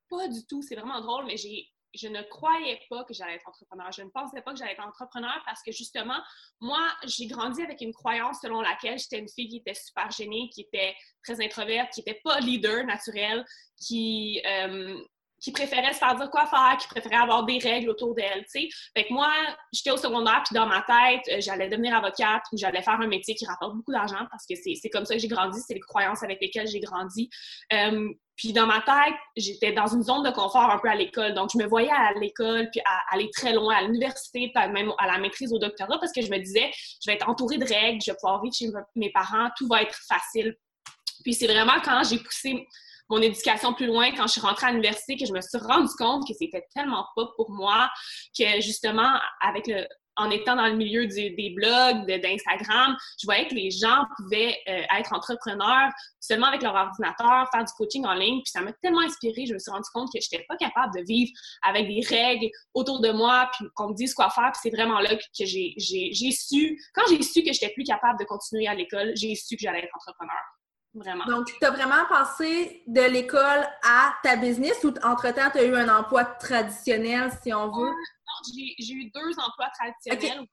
Pas 0.09 0.29
du 0.29 0.47
tout. 0.47 0.63
C'est 0.63 0.77
vraiment 0.77 1.01
drôle, 1.01 1.27
mais 1.27 1.37
j'ai 1.37 1.67
je 1.95 2.09
ne 2.09 2.23
croyais 2.23 2.81
pas 2.89 3.05
que 3.05 3.15
j'allais 3.15 3.35
être 3.35 3.49
entrepreneur. 3.49 3.91
Je 3.93 4.03
ne 4.03 4.11
pensais 4.11 4.41
pas 4.43 4.53
que 4.53 4.59
j'allais 4.59 4.73
être 4.73 4.87
entrepreneur 4.87 5.43
parce 5.45 5.63
que 5.63 5.73
justement, 5.73 6.21
moi, 6.61 6.87
j'ai 7.05 7.27
grandi 7.27 7.63
avec 7.63 7.81
une 7.81 7.93
croyance 7.93 8.39
selon 8.43 8.61
laquelle 8.61 8.99
j'étais 8.99 9.19
une 9.19 9.29
fille 9.29 9.49
qui 9.49 9.57
était 9.59 9.75
super 9.75 10.11
gênée, 10.11 10.49
qui 10.53 10.63
était 10.63 10.95
très 11.25 11.45
introverte, 11.45 11.93
qui 11.93 12.01
n'était 12.01 12.21
pas 12.23 12.39
leader 12.41 12.85
naturel, 12.85 13.45
qui, 13.77 14.41
euh, 14.47 15.01
qui 15.41 15.53
préférait 15.53 15.93
se 15.93 15.99
faire 15.99 16.15
dire 16.15 16.31
quoi 16.31 16.47
faire, 16.47 16.77
qui 16.79 16.87
préférait 16.89 17.17
avoir 17.17 17.45
des 17.45 17.59
règles 17.59 17.91
autour 17.91 18.15
d'elle, 18.15 18.45
tu. 18.53 18.69
Fait 18.95 19.05
que 19.05 19.13
moi, 19.13 19.33
j'étais 19.73 19.91
au 19.91 19.97
secondaire, 19.97 20.43
puis 20.45 20.55
dans 20.55 20.67
ma 20.67 20.83
tête, 20.83 21.23
euh, 21.33 21.41
j'allais 21.41 21.69
devenir 21.69 21.95
avocate 21.95 22.43
ou 22.53 22.59
j'allais 22.59 22.83
faire 22.83 23.01
un 23.01 23.07
métier 23.07 23.35
qui 23.35 23.47
rapporte 23.47 23.75
beaucoup 23.75 23.93
d'argent 23.93 24.27
parce 24.31 24.47
que 24.47 24.55
c'est 24.55 24.91
comme 24.91 25.07
ça 25.07 25.15
que 25.15 25.21
j'ai 25.21 25.29
grandi, 25.29 25.61
c'est 25.67 25.75
les 25.75 25.81
croyances 25.81 26.23
avec 26.23 26.41
lesquelles 26.41 26.69
j'ai 26.69 26.81
grandi. 26.81 27.31
Euh, 27.73 28.09
puis 28.41 28.55
dans 28.55 28.67
ma 28.67 28.81
tête, 28.81 29.15
j'étais 29.37 29.73
dans 29.73 29.87
une 29.87 30.03
zone 30.03 30.23
de 30.23 30.31
confort 30.31 30.71
un 30.71 30.79
peu 30.79 30.89
à 30.89 30.95
l'école. 30.95 31.35
Donc, 31.35 31.51
je 31.53 31.59
me 31.59 31.67
voyais 31.67 31.91
à 31.91 32.15
l'école, 32.15 32.71
puis 32.71 32.81
à, 32.87 33.15
aller 33.15 33.29
très 33.37 33.53
loin, 33.53 33.75
à 33.75 33.83
l'université, 33.83 34.51
même 34.57 34.91
à 34.97 35.07
la 35.07 35.19
maîtrise 35.19 35.53
au 35.53 35.59
doctorat, 35.59 35.99
parce 35.99 36.11
que 36.11 36.23
je 36.23 36.31
me 36.31 36.39
disais, 36.39 36.71
je 37.05 37.11
vais 37.11 37.17
être 37.17 37.29
entourée 37.29 37.59
de 37.59 37.67
règles, 37.67 38.01
je 38.01 38.11
vais 38.11 38.17
pouvoir 38.19 38.43
vivre 38.43 38.55
chez 38.55 38.71
mes 38.97 39.13
parents, 39.13 39.51
tout 39.59 39.69
va 39.69 39.83
être 39.83 39.95
facile. 40.09 40.57
Puis 41.23 41.35
c'est 41.35 41.49
vraiment 41.49 41.83
quand 41.85 42.03
j'ai 42.09 42.17
poussé 42.17 42.67
mon 43.11 43.21
éducation 43.21 43.75
plus 43.75 43.89
loin, 43.89 44.11
quand 44.13 44.27
je 44.27 44.33
suis 44.33 44.41
rentrée 44.41 44.69
à 44.69 44.71
l'université, 44.71 45.19
que 45.19 45.27
je 45.27 45.35
me 45.35 45.43
suis 45.43 45.59
rendu 45.59 45.93
compte 45.99 46.27
que 46.27 46.33
c'était 46.33 46.65
tellement 46.75 47.05
pas 47.15 47.27
pour 47.37 47.51
moi, 47.51 47.91
que 48.39 48.63
justement, 48.63 49.21
avec 49.43 49.67
le, 49.67 49.87
en 50.21 50.31
étant 50.31 50.57
dans 50.57 50.67
le 50.67 50.75
milieu 50.75 51.07
des 51.07 51.53
blogs, 51.57 52.07
d'Instagram, 52.07 52.97
je 53.21 53.27
voyais 53.27 53.49
que 53.49 53.55
les 53.55 53.71
gens 53.71 54.05
pouvaient 54.17 54.57
euh, 54.69 54.83
être 54.99 55.13
entrepreneurs 55.13 55.91
seulement 56.21 56.49
avec 56.49 56.63
leur 56.63 56.75
ordinateur, 56.75 57.49
faire 57.53 57.65
du 57.65 57.73
coaching 57.73 58.05
en 58.05 58.13
ligne. 58.13 58.43
Puis 58.43 58.51
ça 58.53 58.61
m'a 58.61 58.73
tellement 58.83 59.01
inspirée, 59.01 59.47
je 59.47 59.55
me 59.55 59.59
suis 59.59 59.71
rendu 59.71 59.89
compte 59.95 60.11
que 60.13 60.21
je 60.21 60.29
n'étais 60.31 60.45
pas 60.47 60.57
capable 60.57 60.95
de 60.95 61.05
vivre 61.07 61.33
avec 61.67 61.89
des 61.89 62.03
règles 62.07 62.49
autour 62.75 63.01
de 63.01 63.11
moi, 63.11 63.51
puis 63.57 63.67
qu'on 63.75 63.89
me 63.89 63.95
dise 63.95 64.13
quoi 64.15 64.29
faire. 64.31 64.51
Puis 64.53 64.61
c'est 64.63 64.77
vraiment 64.77 65.01
là 65.01 65.17
que 65.17 65.23
j'ai 65.39 65.75
su, 66.33 66.79
quand 66.95 67.03
j'ai 67.09 67.23
su 67.23 67.43
que 67.43 67.53
je 67.53 67.61
n'étais 67.61 67.73
plus 67.73 67.85
capable 67.85 68.19
de 68.19 68.25
continuer 68.25 68.67
à 68.67 68.75
l'école, 68.75 69.13
j'ai 69.15 69.35
su 69.35 69.57
que 69.57 69.63
j'allais 69.63 69.81
être 69.81 69.95
entrepreneur. 69.95 70.43
Vraiment. 70.93 71.25
Donc, 71.27 71.47
tu 71.47 71.65
as 71.65 71.71
vraiment 71.71 72.05
passé 72.09 72.83
de 72.89 73.03
l'école 73.03 73.65
à 73.85 74.13
ta 74.25 74.35
business 74.35 74.83
ou 74.83 74.93
entre-temps, 75.05 75.51
tu 75.53 75.59
as 75.59 75.65
eu 75.65 75.77
un 75.77 75.89
emploi 75.89 76.25
traditionnel, 76.25 77.31
si 77.43 77.55
on 77.55 77.71
veut? 77.71 77.93
J'ai 78.45 78.93
eu 78.93 79.11
deux 79.11 79.39
emplois 79.39 79.71
traditionnels. 79.79 80.47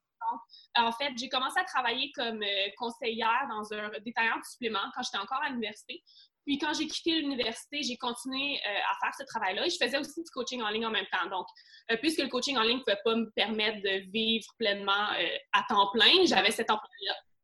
En 0.76 0.92
fait, 0.92 1.12
j'ai 1.16 1.28
commencé 1.28 1.58
à 1.58 1.64
travailler 1.64 2.10
comme 2.12 2.42
euh, 2.42 2.68
conseillère 2.76 3.46
dans 3.48 3.72
un 3.72 3.90
détaillant 4.04 4.36
de 4.36 4.44
suppléments 4.44 4.90
quand 4.94 5.02
j'étais 5.02 5.18
encore 5.18 5.42
à 5.42 5.48
l'université. 5.48 6.02
Puis 6.44 6.58
quand 6.58 6.72
j'ai 6.72 6.86
quitté 6.86 7.20
l'université, 7.20 7.82
j'ai 7.82 7.96
continué 7.96 8.58
euh, 8.66 8.78
à 8.90 8.94
faire 9.04 9.14
ce 9.18 9.24
travail-là 9.24 9.66
et 9.66 9.70
je 9.70 9.76
faisais 9.82 9.98
aussi 9.98 10.22
du 10.22 10.30
coaching 10.30 10.62
en 10.62 10.68
ligne 10.68 10.86
en 10.86 10.90
même 10.90 11.06
temps. 11.12 11.28
Donc, 11.30 11.46
euh, 11.90 11.96
puisque 11.96 12.20
le 12.20 12.28
coaching 12.28 12.56
en 12.56 12.62
ligne 12.62 12.78
ne 12.78 12.82
pouvait 12.82 13.00
pas 13.04 13.14
me 13.14 13.30
permettre 13.34 13.78
de 13.82 14.10
vivre 14.10 14.46
pleinement 14.58 15.08
à 15.52 15.62
temps 15.68 15.90
plein, 15.92 16.24
j'avais 16.26 16.50
cet 16.50 16.70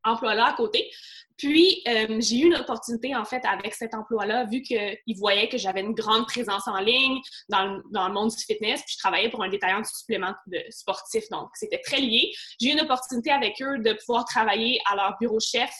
emploi-là 0.04 0.46
à 0.46 0.52
côté. 0.52 0.90
Puis, 1.37 1.82
euh, 1.88 2.20
j'ai 2.20 2.38
eu 2.38 2.46
une 2.46 2.54
opportunité, 2.54 3.14
en 3.14 3.25
fait, 3.25 3.44
avec 3.44 3.75
cet 3.75 3.94
emploi-là, 3.94 4.44
vu 4.44 4.62
qu'ils 4.62 5.16
voyaient 5.18 5.49
que 5.49 5.58
j'avais 5.58 5.80
une 5.80 5.94
grande 5.94 6.26
présence 6.26 6.68
en 6.68 6.78
ligne 6.78 7.20
dans 7.49 7.64
le, 7.66 7.82
dans 7.90 8.06
le, 8.06 8.14
monde 8.14 8.30
du 8.30 8.37
fitness, 8.37 8.82
puis 8.82 8.94
je 8.94 8.99
travaillais 8.99 9.30
pour 9.30 9.42
un 9.42 9.49
détaillant 9.49 9.80
de 9.80 9.87
suppléments 9.87 10.34
de 10.46 10.58
sportifs, 10.70 11.28
donc 11.30 11.49
c'était 11.54 11.80
très 11.84 12.00
lié. 12.00 12.32
J'ai 12.61 12.68
eu 12.68 12.73
une 12.73 12.80
opportunité 12.80 13.32
avec 13.32 13.61
eux 13.62 13.78
de 13.78 13.94
pouvoir 14.04 14.25
travailler 14.26 14.78
à 14.90 14.94
leur 14.94 15.16
bureau 15.20 15.40
chef 15.40 15.73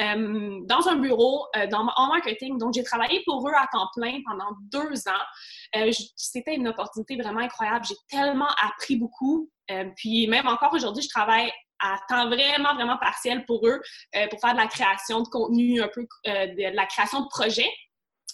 euh, 0.00 0.58
dans 0.64 0.88
un 0.88 0.96
bureau 0.96 1.46
euh, 1.56 1.68
dans, 1.68 1.86
en 1.96 2.08
marketing. 2.08 2.58
Donc, 2.58 2.74
j'ai 2.74 2.82
travaillé 2.82 3.22
pour 3.24 3.48
eux 3.48 3.54
à 3.54 3.66
temps 3.72 3.88
plein 3.94 4.18
pendant 4.26 4.56
deux 4.72 5.08
ans. 5.08 5.92
c'était 6.16 6.56
une 6.56 6.66
opportunité 6.66 7.16
vraiment 7.16 7.40
incroyable. 7.40 7.84
J'ai 7.88 7.96
tellement 8.08 8.50
appris 8.60 8.96
beaucoup. 8.96 9.50
puis, 9.96 10.26
même 10.26 10.48
encore 10.48 10.72
aujourd'hui, 10.72 11.04
je 11.04 11.08
travaille 11.08 11.52
à 11.80 11.98
temps 12.08 12.28
vraiment, 12.28 12.74
vraiment 12.74 12.98
partiel 12.98 13.44
pour 13.44 13.66
eux, 13.66 13.80
euh, 14.14 14.26
pour 14.28 14.40
faire 14.40 14.52
de 14.52 14.58
la 14.58 14.66
création 14.66 15.20
de 15.20 15.28
contenu, 15.28 15.82
un 15.82 15.88
peu 15.88 16.06
euh, 16.26 16.46
de, 16.46 16.74
la 16.74 16.86
création 16.86 17.20
de 17.20 17.28
projets. 17.28 17.70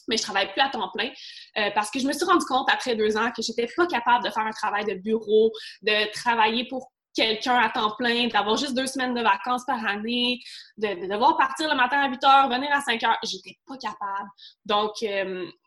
Mais 0.09 0.17
je 0.17 0.23
travaille 0.23 0.51
plus 0.53 0.61
à 0.61 0.69
temps 0.69 0.91
plein 0.93 1.11
euh, 1.59 1.71
parce 1.75 1.91
que 1.91 2.01
je 2.01 2.07
me 2.07 2.13
suis 2.13 2.25
rendu 2.25 2.45
compte 2.47 2.69
après 2.69 2.97
deux 2.97 3.17
ans 3.17 3.31
que 3.31 3.41
j'étais 3.41 3.69
pas 3.77 3.87
capable 3.87 4.25
de 4.25 4.31
faire 4.31 4.45
un 4.45 4.51
travail 4.51 4.85
de 4.85 4.95
bureau, 4.95 5.53
de 5.83 6.11
travailler 6.13 6.67
pour 6.67 6.91
quelqu'un 7.15 7.57
à 7.57 7.69
temps 7.69 7.95
plein, 7.97 8.27
d'avoir 8.29 8.57
juste 8.57 8.75
deux 8.75 8.87
semaines 8.87 9.15
de 9.15 9.21
vacances 9.21 9.65
par 9.65 9.85
année, 9.87 10.41
de, 10.79 11.07
devoir 11.09 11.37
partir 11.37 11.69
le 11.69 11.77
matin 11.77 12.01
à 12.01 12.09
8 12.09 12.25
heures, 12.25 12.49
venir 12.49 12.73
à 12.73 12.81
5 12.81 13.03
heures. 13.05 13.19
J'étais 13.23 13.59
pas 13.67 13.77
capable. 13.77 14.29
Donc, 14.65 14.93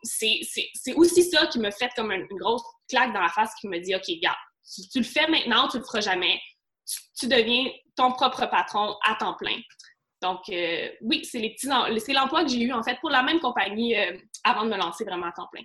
c'est 0.02 0.94
aussi 0.96 1.22
ça 1.22 1.46
qui 1.46 1.60
me 1.60 1.70
fait 1.70 1.90
comme 1.94 2.10
une, 2.10 2.26
grosse 2.32 2.64
claque 2.90 3.14
dans 3.14 3.22
la 3.22 3.28
face 3.28 3.54
qui 3.60 3.68
me 3.68 3.78
dit 3.78 3.94
OK, 3.94 4.10
gars, 4.20 4.36
tu, 4.74 4.82
tu 4.88 4.98
le 4.98 5.04
fais 5.04 5.28
maintenant, 5.28 5.68
tu 5.68 5.78
le 5.78 5.84
feras 5.84 6.00
jamais 6.00 6.40
tu 7.16 7.28
deviens 7.28 7.70
ton 7.96 8.12
propre 8.12 8.46
patron 8.46 8.96
à 9.06 9.14
temps 9.14 9.34
plein. 9.34 9.56
Donc, 10.22 10.48
euh, 10.48 10.88
oui, 11.02 11.24
c'est 11.24 12.12
l'emploi 12.12 12.42
que 12.42 12.48
j'ai 12.48 12.62
eu 12.62 12.72
en 12.72 12.82
fait 12.82 12.98
pour 13.00 13.10
la 13.10 13.22
même 13.22 13.40
compagnie 13.40 13.96
euh, 13.96 14.16
avant 14.44 14.64
de 14.64 14.70
me 14.70 14.76
lancer 14.76 15.04
vraiment 15.04 15.26
à 15.26 15.32
temps 15.32 15.48
plein. 15.52 15.62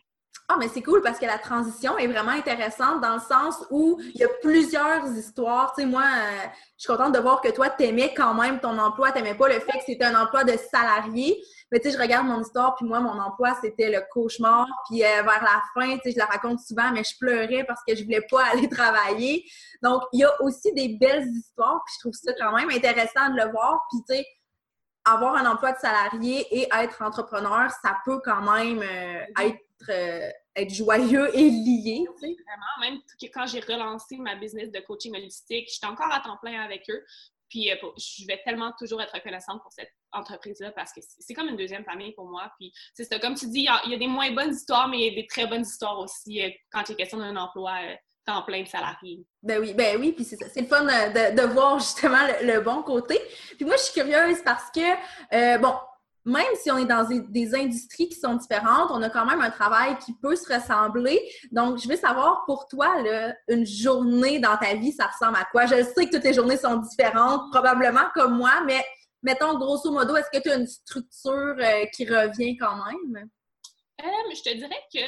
Ah, 0.53 0.57
mais 0.59 0.67
c'est 0.67 0.81
cool 0.81 1.01
parce 1.01 1.17
que 1.17 1.25
la 1.25 1.37
transition 1.37 1.97
est 1.97 2.07
vraiment 2.07 2.31
intéressante 2.31 2.99
dans 2.99 3.13
le 3.13 3.21
sens 3.21 3.63
où 3.69 4.01
il 4.01 4.19
y 4.19 4.23
a 4.25 4.27
plusieurs 4.41 5.07
histoires. 5.15 5.73
Tu 5.73 5.83
sais, 5.83 5.87
moi, 5.87 6.03
euh, 6.03 6.47
je 6.77 6.83
suis 6.83 6.87
contente 6.87 7.13
de 7.13 7.19
voir 7.19 7.39
que 7.39 7.49
toi, 7.51 7.69
tu 7.69 7.85
aimais 7.85 8.13
quand 8.13 8.33
même 8.33 8.59
ton 8.59 8.77
emploi, 8.77 9.13
tu 9.13 9.19
n'aimais 9.19 9.37
pas 9.37 9.47
le 9.47 9.61
fait 9.61 9.77
que 9.77 9.83
c'était 9.85 10.03
un 10.03 10.21
emploi 10.21 10.43
de 10.43 10.51
salarié. 10.69 11.41
Mais 11.71 11.79
tu 11.79 11.89
sais, 11.89 11.95
je 11.95 12.01
regarde 12.01 12.27
mon 12.27 12.41
histoire, 12.41 12.75
puis 12.75 12.85
moi, 12.85 12.99
mon 12.99 13.17
emploi, 13.17 13.55
c'était 13.61 13.89
le 13.89 14.03
cauchemar. 14.11 14.67
Puis 14.89 14.99
vers 14.99 15.23
la 15.23 15.61
fin, 15.73 15.95
tu 15.95 16.01
sais, 16.03 16.11
je 16.11 16.17
la 16.17 16.25
raconte 16.25 16.59
souvent, 16.59 16.91
mais 16.91 17.03
je 17.05 17.17
pleurais 17.17 17.63
parce 17.65 17.79
que 17.87 17.95
je 17.95 18.03
voulais 18.03 18.25
pas 18.29 18.43
aller 18.51 18.67
travailler. 18.67 19.45
Donc, 19.81 20.01
il 20.11 20.19
y 20.19 20.25
a 20.25 20.41
aussi 20.41 20.73
des 20.73 20.97
belles 20.99 21.29
histoires, 21.29 21.81
puis 21.85 21.95
je 21.95 21.99
trouve 22.01 22.13
ça 22.13 22.33
quand 22.37 22.53
même 22.57 22.69
intéressant 22.71 23.29
de 23.29 23.37
le 23.37 23.49
voir. 23.51 23.79
Puis, 23.89 23.99
tu 24.09 24.15
sais, 24.15 24.25
avoir 25.05 25.35
un 25.35 25.49
emploi 25.49 25.71
de 25.71 25.77
salarié 25.77 26.45
et 26.51 26.67
être 26.73 27.01
entrepreneur, 27.01 27.71
ça 27.81 27.95
peut 28.03 28.19
quand 28.23 28.41
même 28.41 28.81
euh, 28.81 29.43
être, 29.45 29.57
euh, 29.89 30.29
être 30.55 30.73
joyeux 30.73 31.29
et 31.35 31.49
lié. 31.49 32.05
Vraiment, 32.19 32.79
même 32.79 32.99
quand 33.33 33.45
j'ai 33.47 33.59
relancé 33.59 34.17
ma 34.17 34.35
business 34.35 34.71
de 34.71 34.79
coaching 34.79 35.15
holistique, 35.15 35.69
j'étais 35.71 35.87
encore 35.87 36.11
à 36.11 36.19
temps 36.19 36.37
plein 36.41 36.61
avec 36.61 36.89
eux. 36.89 37.03
Puis 37.49 37.71
euh, 37.71 37.75
je 37.97 38.25
vais 38.27 38.41
tellement 38.45 38.71
toujours 38.79 39.01
être 39.01 39.13
reconnaissante 39.13 39.61
pour 39.61 39.73
cette 39.73 39.91
entreprise-là 40.13 40.71
parce 40.71 40.93
que 40.93 41.01
c'est 41.01 41.33
comme 41.33 41.49
une 41.49 41.57
deuxième 41.57 41.83
famille 41.83 42.13
pour 42.13 42.25
moi. 42.25 42.51
Puis 42.57 42.71
c'est 42.93 43.19
comme 43.19 43.35
tu 43.35 43.47
dis, 43.47 43.67
il 43.85 43.91
y, 43.91 43.95
a 43.95 43.97
des 43.97 44.07
moins 44.07 44.31
bonnes 44.31 44.53
histoires, 44.53 44.87
mais 44.87 44.99
il 44.99 45.05
y 45.09 45.11
a 45.11 45.21
des 45.21 45.27
très 45.27 45.47
bonnes 45.47 45.63
histoires 45.63 45.99
aussi 45.99 46.41
quand 46.71 46.87
il 46.87 46.93
est 46.93 46.95
question 46.95 47.17
d'un 47.17 47.35
emploi 47.35 47.77
temps 48.25 48.43
plein 48.43 48.63
de 48.63 48.67
salariés. 48.67 49.25
Ben 49.41 49.59
oui, 49.59 49.73
ben 49.73 49.97
oui, 49.99 50.11
puis 50.13 50.23
c'est 50.23 50.35
ça. 50.35 50.45
C'est 50.53 50.61
le 50.61 50.67
fun 50.67 50.83
de, 50.83 51.35
de 51.35 51.53
voir 51.53 51.79
justement 51.79 52.19
le, 52.41 52.59
bon 52.61 52.83
côté. 52.83 53.19
Puis 53.55 53.65
moi, 53.65 53.75
je 53.77 53.83
suis 53.83 53.93
curieuse 53.93 54.41
parce 54.43 54.69
que, 54.71 54.79
euh, 55.33 55.57
bon, 55.57 55.73
même 56.25 56.53
si 56.61 56.71
on 56.71 56.77
est 56.77 56.85
dans 56.85 57.07
des, 57.07 57.55
industries 57.55 58.09
qui 58.09 58.15
sont 58.15 58.35
différentes, 58.35 58.91
on 58.91 59.01
a 59.01 59.09
quand 59.09 59.25
même 59.25 59.41
un 59.41 59.49
travail 59.49 59.97
qui 59.97 60.13
peut 60.13 60.35
se 60.35 60.51
ressembler. 60.53 61.19
Donc, 61.51 61.79
je 61.79 61.87
veux 61.87 61.95
savoir 61.95 62.43
pour 62.45 62.67
toi, 62.67 62.95
une 63.47 63.65
journée 63.65 64.39
dans 64.39 64.57
ta 64.57 64.75
vie, 64.75 64.91
ça 64.91 65.07
ressemble 65.07 65.37
à 65.37 65.45
quoi? 65.51 65.65
Je 65.65 65.83
sais 65.83 66.05
que 66.05 66.15
toutes 66.15 66.23
les 66.23 66.33
journées 66.33 66.57
sont 66.57 66.77
différentes, 66.77 67.51
probablement 67.51 68.05
comme 68.13 68.37
moi, 68.37 68.61
mais 68.65 68.83
mettons, 69.23 69.57
grosso 69.57 69.91
modo, 69.91 70.15
est-ce 70.15 70.29
que 70.31 70.41
tu 70.41 70.51
as 70.51 70.55
une 70.55 70.67
structure 70.67 71.55
euh, 71.59 71.85
qui 71.93 72.05
revient 72.05 72.57
quand 72.57 72.75
même? 72.75 73.29
Euh, 74.01 74.35
je 74.35 74.41
te 74.41 74.55
dirais 74.55 74.83
que 74.93 74.99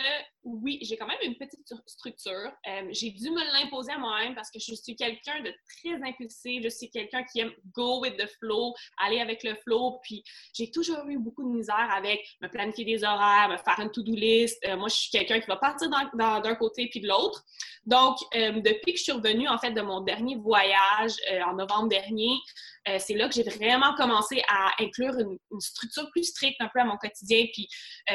oui, 0.45 0.79
j'ai 0.81 0.97
quand 0.97 1.07
même 1.07 1.17
une 1.23 1.35
petite 1.35 1.61
structure. 1.87 2.51
Euh, 2.67 2.87
j'ai 2.91 3.11
dû 3.11 3.29
me 3.29 3.43
l'imposer 3.53 3.91
à 3.93 3.97
moi-même 3.97 4.35
parce 4.35 4.51
que 4.51 4.59
je 4.59 4.73
suis 4.75 4.95
quelqu'un 4.95 5.41
de 5.41 5.53
très 5.77 5.95
impulsif. 6.07 6.63
Je 6.63 6.69
suis 6.69 6.89
quelqu'un 6.89 7.23
qui 7.23 7.39
aime 7.39 7.51
go 7.73 8.01
with 8.01 8.17
the 8.17 8.27
flow, 8.39 8.73
aller 8.97 9.21
avec 9.21 9.43
le 9.43 9.55
flow. 9.55 9.99
Puis 10.03 10.23
j'ai 10.53 10.69
toujours 10.69 11.05
eu 11.07 11.17
beaucoup 11.17 11.43
de 11.43 11.55
misère 11.55 11.89
avec 11.91 12.21
me 12.41 12.47
planifier 12.49 12.83
des 12.83 13.03
horaires, 13.03 13.49
me 13.49 13.57
faire 13.57 13.79
une 13.79 13.91
to-do 13.91 14.13
list. 14.13 14.57
Euh, 14.65 14.75
moi, 14.75 14.89
je 14.89 14.95
suis 14.95 15.11
quelqu'un 15.11 15.39
qui 15.39 15.47
va 15.47 15.55
partir 15.55 15.89
d'un 15.89 16.55
côté 16.55 16.89
puis 16.89 16.99
de 16.99 17.07
l'autre. 17.07 17.43
Donc, 17.85 18.17
depuis 18.31 18.93
que 18.93 18.97
je 18.97 19.03
suis 19.03 19.11
revenue 19.11 19.49
en 19.49 19.57
fait 19.57 19.71
de 19.71 19.81
mon 19.81 19.99
dernier 19.99 20.37
voyage 20.37 21.11
en 21.45 21.53
novembre 21.55 21.89
dernier, 21.89 22.31
c'est 22.97 23.13
là 23.13 23.27
que 23.27 23.35
j'ai 23.35 23.43
vraiment 23.43 23.93
commencé 23.95 24.41
à 24.47 24.71
inclure 24.79 25.19
une, 25.19 25.37
structure 25.59 26.09
plus 26.11 26.23
stricte 26.23 26.61
un 26.61 26.69
peu 26.73 26.79
à 26.79 26.85
mon 26.85 26.95
quotidien. 26.95 27.45
Puis 27.51 27.67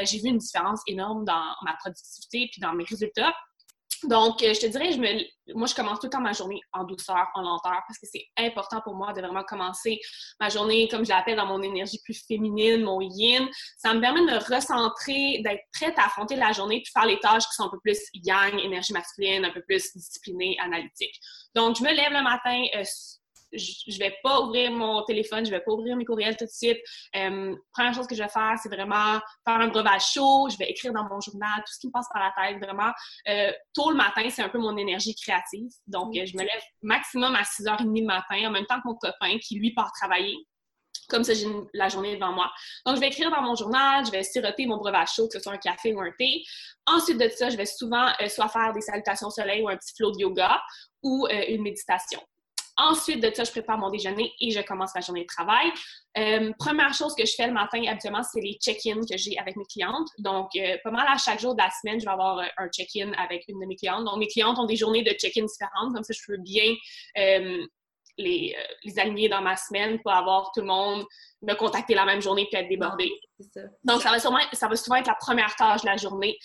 j'ai 0.05 0.21
vu 0.21 0.29
une 0.29 0.39
différence 0.39 0.81
énorme 0.87 1.27
dans 1.27 1.55
ma 1.67 1.75
productivité 1.75 2.18
puis 2.31 2.61
dans 2.61 2.73
mes 2.73 2.85
résultats. 2.85 3.35
Donc, 4.05 4.43
euh, 4.43 4.55
je 4.55 4.61
te 4.61 4.67
dirais, 4.67 4.93
je 4.93 4.99
me, 4.99 5.55
moi, 5.55 5.67
je 5.67 5.75
commence 5.75 5.99
tout 5.99 6.07
le 6.07 6.11
temps 6.11 6.21
ma 6.21 6.33
journée 6.33 6.61
en 6.73 6.85
douceur, 6.85 7.27
en 7.35 7.43
lenteur, 7.43 7.83
parce 7.87 7.99
que 7.99 8.07
c'est 8.07 8.27
important 8.39 8.81
pour 8.81 8.95
moi 8.95 9.13
de 9.13 9.21
vraiment 9.21 9.43
commencer 9.43 9.99
ma 10.39 10.49
journée, 10.49 10.87
comme 10.89 11.05
je 11.05 11.11
l'appelle, 11.11 11.37
dans 11.37 11.47
mon 11.47 11.61
énergie 11.63 11.99
plus 12.05 12.25
féminine, 12.27 12.85
mon 12.85 13.01
yin. 13.01 13.49
Ça 13.77 13.95
me 13.95 14.01
permet 14.01 14.21
de 14.21 14.27
me 14.27 14.55
recentrer, 14.55 15.41
d'être 15.43 15.63
prête 15.73 15.99
à 15.99 16.07
affronter 16.07 16.37
la 16.37 16.53
journée, 16.53 16.81
puis 16.83 16.93
faire 16.93 17.07
les 17.07 17.19
tâches 17.19 17.45
qui 17.47 17.55
sont 17.55 17.65
un 17.65 17.71
peu 17.71 17.81
plus 17.81 17.99
yang, 18.15 18.57
énergie 18.61 18.93
masculine, 18.93 19.45
un 19.45 19.51
peu 19.51 19.63
plus 19.63 19.93
disciplinée, 19.95 20.57
analytique. 20.61 21.19
Donc, 21.55 21.77
je 21.77 21.83
me 21.83 21.93
lève 21.93 22.13
le 22.13 22.23
matin, 22.23 22.65
euh, 22.77 22.85
je 23.53 23.93
ne 23.93 23.99
vais 23.99 24.15
pas 24.23 24.41
ouvrir 24.41 24.71
mon 24.71 25.03
téléphone, 25.05 25.45
je 25.45 25.51
ne 25.51 25.57
vais 25.57 25.63
pas 25.63 25.73
ouvrir 25.73 25.97
mes 25.97 26.05
courriels 26.05 26.37
tout 26.37 26.45
de 26.45 26.51
suite. 26.51 26.79
Euh, 27.17 27.55
première 27.73 27.95
chose 27.95 28.07
que 28.07 28.15
je 28.15 28.23
vais 28.23 28.29
faire, 28.29 28.55
c'est 28.63 28.69
vraiment 28.69 29.21
faire 29.47 29.61
un 29.61 29.69
breuvage 29.69 30.13
chaud, 30.13 30.49
je 30.51 30.57
vais 30.59 30.71
écrire 30.71 30.93
dans 30.93 31.05
mon 31.05 31.21
journal 31.21 31.59
tout 31.59 31.73
ce 31.73 31.79
qui 31.79 31.87
me 31.87 31.93
passe 31.93 32.09
par 32.13 32.23
la 32.23 32.33
tête, 32.37 32.63
vraiment. 32.63 32.93
Euh, 33.29 33.53
tôt 33.75 33.91
le 33.91 33.97
matin, 33.97 34.29
c'est 34.31 34.43
un 34.43 34.49
peu 34.49 34.59
mon 34.59 34.77
énergie 34.77 35.15
créative. 35.15 35.71
Donc, 35.87 36.15
je 36.15 36.37
me 36.37 36.43
lève 36.43 36.63
maximum 36.83 37.35
à 37.35 37.43
6h30 37.43 37.99
le 37.99 38.07
matin, 38.07 38.49
en 38.49 38.51
même 38.51 38.67
temps 38.67 38.77
que 38.77 38.89
mon 38.89 38.95
copain 38.95 39.39
qui, 39.39 39.59
lui, 39.59 39.73
part 39.73 39.93
travailler. 39.93 40.37
Comme 41.09 41.25
ça, 41.25 41.33
j'ai 41.33 41.47
la 41.73 41.89
journée 41.89 42.17
devant 42.17 42.33
moi. 42.33 42.51
Donc, 42.85 42.97
je 42.97 43.01
vais 43.01 43.09
écrire 43.09 43.31
dans 43.31 43.41
mon 43.41 43.55
journal, 43.55 44.05
je 44.05 44.11
vais 44.11 44.23
siroter 44.23 44.67
mon 44.67 44.77
breuvage 44.77 45.15
chaud, 45.15 45.27
que 45.27 45.39
ce 45.39 45.41
soit 45.41 45.53
un 45.53 45.59
café 45.59 45.95
ou 45.95 46.01
un 46.01 46.11
thé. 46.19 46.43
Ensuite 46.87 47.19
de 47.19 47.29
ça, 47.31 47.49
je 47.49 47.57
vais 47.57 47.65
souvent 47.65 48.09
euh, 48.21 48.29
soit 48.29 48.49
faire 48.49 48.75
des 48.75 48.83
salutations 48.83 49.29
au 49.29 49.31
soleil 49.31 49.63
ou 49.63 49.69
un 49.69 49.77
petit 49.77 49.95
flow 49.97 50.13
de 50.13 50.19
yoga 50.19 50.61
ou 51.03 51.27
une 51.31 51.63
méditation. 51.63 52.21
Ensuite 52.81 53.21
de 53.21 53.31
ça, 53.35 53.43
je 53.43 53.51
prépare 53.51 53.77
mon 53.77 53.91
déjeuner 53.91 54.33
et 54.41 54.53
je 54.53 54.61
commence 54.61 54.95
ma 54.95 55.01
journée 55.01 55.23
de 55.23 55.27
travail. 55.27 55.67
Euh, 56.17 56.53
première 56.59 56.95
chose 56.95 57.13
que 57.17 57.27
je 57.27 57.33
fais 57.35 57.49
le 57.49 57.53
matin, 57.53 57.83
habituellement, 57.89 58.23
c'est 58.23 58.41
les 58.41 58.55
check-ins 58.55 59.01
que 59.01 59.17
j'ai 59.17 59.37
avec 59.37 59.57
mes 59.57 59.65
clientes. 59.65 60.09
Donc, 60.19 60.51
euh, 60.57 60.77
pas 60.85 60.93
mal 60.93 61.07
à 61.09 61.19
chaque 61.19 61.41
jour 61.41 61.57
de 61.57 61.63
la 61.63 61.71
semaine, 61.71 61.99
je 61.99 62.05
vais 62.05 62.13
avoir 62.13 62.39
euh, 62.39 62.45
un 62.57 62.69
check-in 62.69 63.13
avec 63.15 63.45
une 63.49 63.59
de 63.59 63.67
mes 63.67 63.75
clientes. 63.75 64.05
Donc, 64.05 64.19
mes 64.19 64.29
clientes 64.29 64.59
ont 64.59 64.67
des 64.67 64.77
journées 64.77 65.03
de 65.03 65.11
check-in 65.11 65.45
différentes. 65.45 65.93
Comme 65.93 66.05
ça, 66.05 66.15
je 66.15 66.23
peux 66.25 66.39
bien 66.39 66.75
les, 68.19 68.57
les, 68.85 68.99
aligner 68.99 69.29
dans 69.29 69.41
ma 69.41 69.57
semaine 69.57 70.01
pour 70.03 70.13
avoir 70.13 70.53
tout 70.53 70.61
le 70.61 70.67
monde 70.67 71.05
me 71.43 71.55
contacter 71.55 71.95
la 71.95 72.05
même 72.05 72.21
journée 72.21 72.47
puis 72.51 72.61
être 72.61 72.69
débordé. 72.69 73.11
Donc, 73.85 74.03
ça 74.03 74.11
va, 74.11 74.19
ça 74.19 74.69
va 74.69 74.77
souvent 74.77 74.97
être 74.97 75.07
la 75.07 75.15
première 75.15 75.55
tâche 75.55 75.83
de 75.83 75.87
la 75.87 75.97
journée 75.97 76.37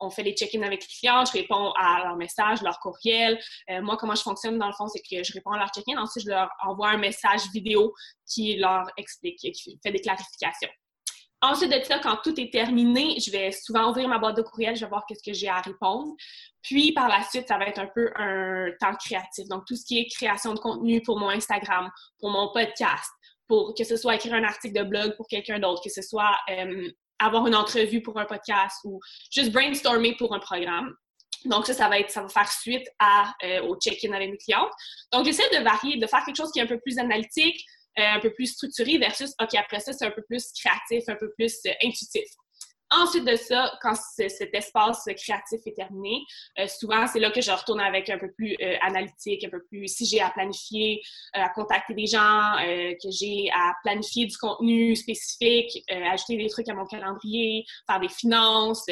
on 0.00 0.10
fait 0.10 0.22
les 0.22 0.32
check-ins 0.32 0.62
avec 0.62 0.82
les 0.82 0.86
clients, 0.86 1.24
je 1.24 1.32
réponds 1.32 1.72
à 1.72 2.04
leurs 2.04 2.16
messages, 2.16 2.62
leurs 2.62 2.78
courriels. 2.80 3.38
Euh, 3.70 3.82
moi, 3.82 3.96
comment 3.96 4.14
je 4.14 4.22
fonctionne 4.22 4.58
dans 4.58 4.68
le 4.68 4.72
fond, 4.72 4.88
c'est 4.88 5.00
que 5.00 5.22
je 5.22 5.32
réponds 5.32 5.52
à 5.52 5.58
leurs 5.58 5.70
check-ins, 5.70 6.00
ensuite 6.00 6.24
je 6.24 6.30
leur 6.30 6.48
envoie 6.64 6.90
un 6.90 6.98
message 6.98 7.42
vidéo 7.52 7.94
qui 8.26 8.56
leur 8.56 8.86
explique, 8.96 9.38
qui 9.38 9.78
fait 9.82 9.92
des 9.92 10.00
clarifications. 10.00 10.70
Ensuite 11.40 11.70
de 11.70 11.80
ça, 11.84 12.00
quand 12.00 12.16
tout 12.24 12.38
est 12.40 12.52
terminé, 12.52 13.16
je 13.24 13.30
vais 13.30 13.52
souvent 13.52 13.90
ouvrir 13.90 14.08
ma 14.08 14.18
boîte 14.18 14.36
de 14.36 14.42
courriel, 14.42 14.74
je 14.74 14.80
vais 14.80 14.88
voir 14.88 15.04
qu'est-ce 15.06 15.22
que 15.22 15.32
j'ai 15.32 15.48
à 15.48 15.60
répondre. 15.60 16.14
Puis 16.62 16.92
par 16.92 17.08
la 17.08 17.22
suite, 17.22 17.46
ça 17.46 17.58
va 17.58 17.66
être 17.66 17.78
un 17.78 17.86
peu 17.86 18.10
un 18.16 18.70
temps 18.80 18.94
créatif. 18.96 19.46
Donc 19.48 19.64
tout 19.66 19.76
ce 19.76 19.84
qui 19.84 19.98
est 20.00 20.06
création 20.06 20.52
de 20.54 20.58
contenu 20.58 21.00
pour 21.00 21.18
mon 21.18 21.28
Instagram, 21.30 21.88
pour 22.18 22.30
mon 22.30 22.52
podcast, 22.52 23.10
pour 23.46 23.72
que 23.76 23.84
ce 23.84 23.96
soit 23.96 24.16
écrire 24.16 24.34
un 24.34 24.42
article 24.42 24.78
de 24.78 24.82
blog 24.82 25.16
pour 25.16 25.28
quelqu'un 25.28 25.60
d'autre, 25.60 25.80
que 25.82 25.90
ce 25.90 26.02
soit 26.02 26.36
euh, 26.50 26.90
avoir 27.20 27.46
une 27.46 27.54
entrevue 27.54 28.02
pour 28.02 28.18
un 28.18 28.24
podcast 28.24 28.80
ou 28.84 29.00
juste 29.30 29.52
brainstormer 29.52 30.16
pour 30.16 30.34
un 30.34 30.40
programme. 30.40 30.92
Donc 31.44 31.66
ça, 31.66 31.72
ça 31.72 31.88
va 31.88 32.00
être, 32.00 32.10
ça 32.10 32.22
va 32.22 32.28
faire 32.28 32.50
suite 32.50 32.86
euh, 33.44 33.62
au 33.62 33.76
check-in 33.76 34.12
avec 34.12 34.30
mes 34.30 34.38
clientes. 34.38 34.72
Donc 35.12 35.24
j'essaie 35.24 35.48
de 35.56 35.62
varier, 35.62 35.98
de 35.98 36.06
faire 36.08 36.24
quelque 36.24 36.36
chose 36.36 36.50
qui 36.50 36.58
est 36.58 36.62
un 36.62 36.66
peu 36.66 36.80
plus 36.80 36.98
analytique, 36.98 37.64
un 37.96 38.20
peu 38.20 38.32
plus 38.32 38.46
structuré 38.46 38.98
versus, 38.98 39.32
OK, 39.40 39.54
après 39.54 39.80
ça, 39.80 39.92
c'est 39.92 40.04
un 40.04 40.10
peu 40.10 40.22
plus 40.22 40.52
créatif, 40.52 41.08
un 41.08 41.16
peu 41.16 41.30
plus 41.36 41.58
euh, 41.66 41.72
intuitif. 41.82 42.28
Ensuite 42.90 43.26
de 43.26 43.36
ça, 43.36 43.70
quand 43.82 43.94
cet 43.94 44.54
espace 44.54 45.04
créatif 45.04 45.60
est 45.66 45.76
terminé, 45.76 46.22
euh, 46.58 46.66
souvent 46.66 47.06
c'est 47.06 47.20
là 47.20 47.30
que 47.30 47.42
je 47.42 47.50
retourne 47.50 47.80
avec 47.80 48.08
un 48.08 48.18
peu 48.18 48.32
plus 48.32 48.56
euh, 48.62 48.76
analytique, 48.80 49.44
un 49.44 49.50
peu 49.50 49.62
plus 49.68 49.88
si 49.88 50.06
j'ai 50.06 50.22
à 50.22 50.30
planifier, 50.30 51.02
euh, 51.36 51.40
à 51.42 51.50
contacter 51.50 51.92
des 51.92 52.06
gens, 52.06 52.54
que 52.58 53.10
j'ai 53.10 53.50
à 53.54 53.72
planifier 53.82 54.26
du 54.26 54.36
contenu 54.38 54.96
spécifique, 54.96 55.84
ajouter 55.90 56.36
des 56.36 56.48
trucs 56.48 56.68
à 56.68 56.74
mon 56.74 56.86
calendrier, 56.86 57.64
faire 57.86 58.00
des 58.00 58.08
finances, 58.08 58.84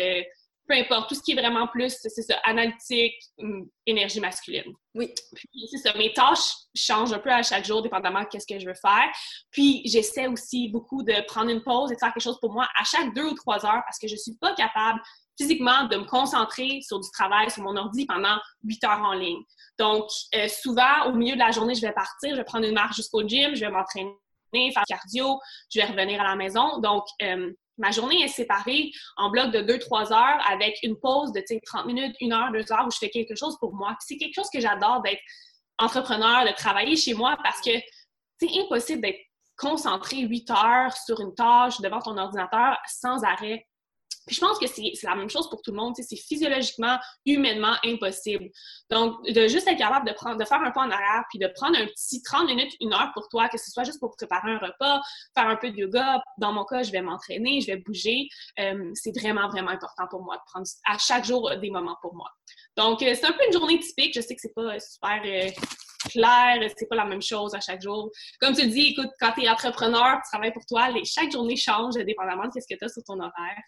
peu 0.67 0.75
importe, 0.75 1.09
tout 1.09 1.15
ce 1.15 1.23
qui 1.23 1.33
est 1.33 1.41
vraiment 1.41 1.67
plus, 1.69 1.97
c'est 2.01 2.23
ça, 2.23 2.37
analytique, 2.45 3.15
hum, 3.39 3.69
énergie 3.87 4.21
masculine. 4.21 4.73
Oui. 4.95 5.13
Puis, 5.35 5.69
c'est 5.71 5.79
ça, 5.79 5.97
mes 5.97 6.13
tâches 6.13 6.53
changent 6.75 7.13
un 7.13 7.19
peu 7.19 7.31
à 7.31 7.43
chaque 7.43 7.65
jour, 7.65 7.83
dépendamment 7.83 8.21
de 8.21 8.39
ce 8.39 8.47
que 8.47 8.59
je 8.59 8.67
veux 8.67 8.75
faire. 8.75 9.09
Puis, 9.51 9.83
j'essaie 9.85 10.27
aussi 10.27 10.69
beaucoup 10.69 11.03
de 11.03 11.25
prendre 11.27 11.51
une 11.51 11.63
pause 11.63 11.93
et 11.93 11.95
de 11.95 12.01
faire 12.01 12.13
quelque 12.13 12.23
chose 12.23 12.41
pour 12.41 12.53
moi 12.53 12.67
à 12.79 12.85
chaque 12.85 13.15
deux 13.15 13.27
ou 13.27 13.35
trois 13.35 13.65
heures 13.65 13.83
parce 13.87 13.99
que 14.01 14.09
je 14.09 14.17
suis 14.17 14.35
pas 14.41 14.55
capable 14.55 15.01
physiquement 15.39 15.85
de 15.85 15.97
me 15.97 16.05
concentrer 16.05 16.81
sur 16.83 16.99
du 16.99 17.11
travail, 17.11 17.51
sur 17.51 17.63
mon 17.63 17.77
ordi 17.77 18.07
pendant 18.07 18.39
huit 18.65 18.83
heures 18.85 19.03
en 19.03 19.13
ligne. 19.13 19.43
Donc, 19.79 20.09
euh, 20.35 20.49
souvent, 20.49 21.07
au 21.07 21.13
milieu 21.13 21.35
de 21.35 21.41
la 21.41 21.51
journée, 21.51 21.75
je 21.75 21.83
vais 21.83 21.93
partir, 21.93 22.31
je 22.31 22.37
vais 22.37 22.45
prendre 22.45 22.67
une 22.67 22.75
marche 22.75 22.97
jusqu'au 22.97 23.27
gym, 23.27 23.55
je 23.55 23.61
vais 23.61 23.71
m'entraîner, 23.71 24.17
faire 24.73 24.85
cardio, 24.89 25.39
je 25.71 25.81
vais 25.81 25.87
revenir 25.87 26.21
à 26.21 26.25
la 26.25 26.37
maison. 26.37 26.79
Donc, 26.81 27.05
euh, 27.23 27.53
ma 27.79 27.91
journée 27.91 28.23
est 28.23 28.29
séparée 28.29 28.91
en 29.17 29.31
blocs 29.31 29.51
de 29.51 29.61
2-3 29.61 30.13
heures 30.13 30.51
avec 30.51 30.79
une 30.83 30.97
pause 30.99 31.33
de 31.33 31.43
30 31.65 31.87
minutes, 31.87 32.17
1 32.21 32.33
heure, 32.33 32.53
2 32.53 32.73
heures 32.73 32.87
où 32.87 32.91
je 32.91 32.99
fais 32.99 33.11
quelque 33.11 33.35
chose 33.35 33.57
pour 33.59 33.75
moi. 33.75 33.97
C'est 34.01 34.17
quelque 34.17 34.35
chose 34.35 34.51
que 34.53 34.61
j'adore 34.61 35.03
d'être 35.03 35.21
entrepreneur, 35.79 36.45
de 36.45 36.55
travailler 36.55 36.97
chez 36.97 37.15
moi 37.15 37.37
parce 37.43 37.61
que 37.61 37.73
c'est 38.41 38.59
impossible 38.59 39.03
d'être 39.03 39.21
concentré 39.57 40.19
8 40.19 40.51
heures 40.51 40.97
sur 40.97 41.21
une 41.21 41.35
tâche 41.35 41.81
devant 41.81 42.01
ton 42.01 42.17
ordinateur 42.17 42.79
sans 42.87 43.25
arrêt. 43.25 43.67
Puis 44.27 44.37
je 44.37 44.41
pense 44.41 44.59
que 44.59 44.67
c'est 44.67 44.93
la 45.05 45.15
même 45.15 45.31
chose 45.31 45.49
pour 45.49 45.63
tout 45.63 45.71
le 45.71 45.77
monde. 45.77 45.95
C'est 45.97 46.17
physiologiquement, 46.17 46.99
humainement 47.25 47.75
impossible. 47.85 48.51
Donc, 48.91 49.25
de 49.25 49.47
juste 49.47 49.69
être 49.69 49.79
capable 49.79 50.09
de, 50.09 50.45
faire 50.45 50.61
un 50.61 50.71
pas 50.71 50.81
en 50.81 50.91
arrière, 50.91 51.25
puis 51.31 51.39
de 51.39 51.47
prendre 51.55 51.79
un 51.79 51.87
petit 51.87 52.23
30 52.23 52.47
minutes, 52.47 52.73
une 52.81 52.93
heure 52.93 53.11
pour 53.15 53.29
toi, 53.29 53.49
que 53.49 53.59
ce 53.59 53.71
soit 53.71 53.85
juste 53.85 54.01
pour 54.01 54.17
préparer 54.17 54.51
un 54.51 54.59
repas, 54.59 55.01
faire 55.35 55.47
un 55.49 55.57
peu 55.57 55.71
de 55.71 55.77
yoga. 55.77 56.23
Dans 56.39 56.53
mon 56.53 56.65
cas, 56.65 56.83
je 56.83 56.91
vais 56.91 57.03
m'entraîner, 57.03 57.61
je 57.61 57.67
vais 57.69 57.77
bouger. 57.77 58.29
Euh, 58.59 58.91
c'est 58.95 59.17
vraiment, 59.17 59.49
vraiment 59.49 59.71
important 59.71 60.07
pour 60.11 60.23
moi 60.23 60.37
de 60.37 60.43
prendre 60.47 60.67
à 60.87 60.99
chaque 60.99 61.25
jour 61.25 61.51
des 61.61 61.71
moments 61.71 61.97
pour 62.03 62.15
moi. 62.15 62.31
Donc, 62.77 63.03
euh, 63.03 63.15
c'est 63.15 63.27
un 63.27 63.33
peu 63.33 63.45
une 63.47 63.53
journée 63.53 63.79
typique. 63.79 64.13
Je 64.15 64.21
sais 64.21 64.35
que 64.35 64.41
c'est 64.41 64.55
pas 64.55 64.79
super 64.81 65.23
euh, 65.25 65.51
clair, 66.11 66.71
c'est 66.77 66.89
pas 66.89 66.97
la 66.97 67.05
même 67.05 67.23
chose 67.23 67.55
à 67.55 67.61
chaque 67.61 67.83
jour. 67.83 68.11
Comme 68.41 68.55
tu 68.55 68.67
dis, 68.67 68.95
écoute, 68.97 69.11
quand 69.21 69.33
tu 69.33 69.45
es 69.45 69.49
entrepreneur, 69.49 70.17
tu 70.17 70.31
travailles 70.33 70.53
pour 70.53 70.67
toi, 70.67 70.89
chaque 71.05 71.31
journée 71.31 71.57
change 71.57 71.95
dépendamment 71.95 72.47
de 72.47 72.61
ce 72.61 72.67
que 72.69 72.79
tu 72.79 72.85
as 72.85 72.89
sur 72.89 73.03
ton 73.05 73.19
horaire. 73.19 73.63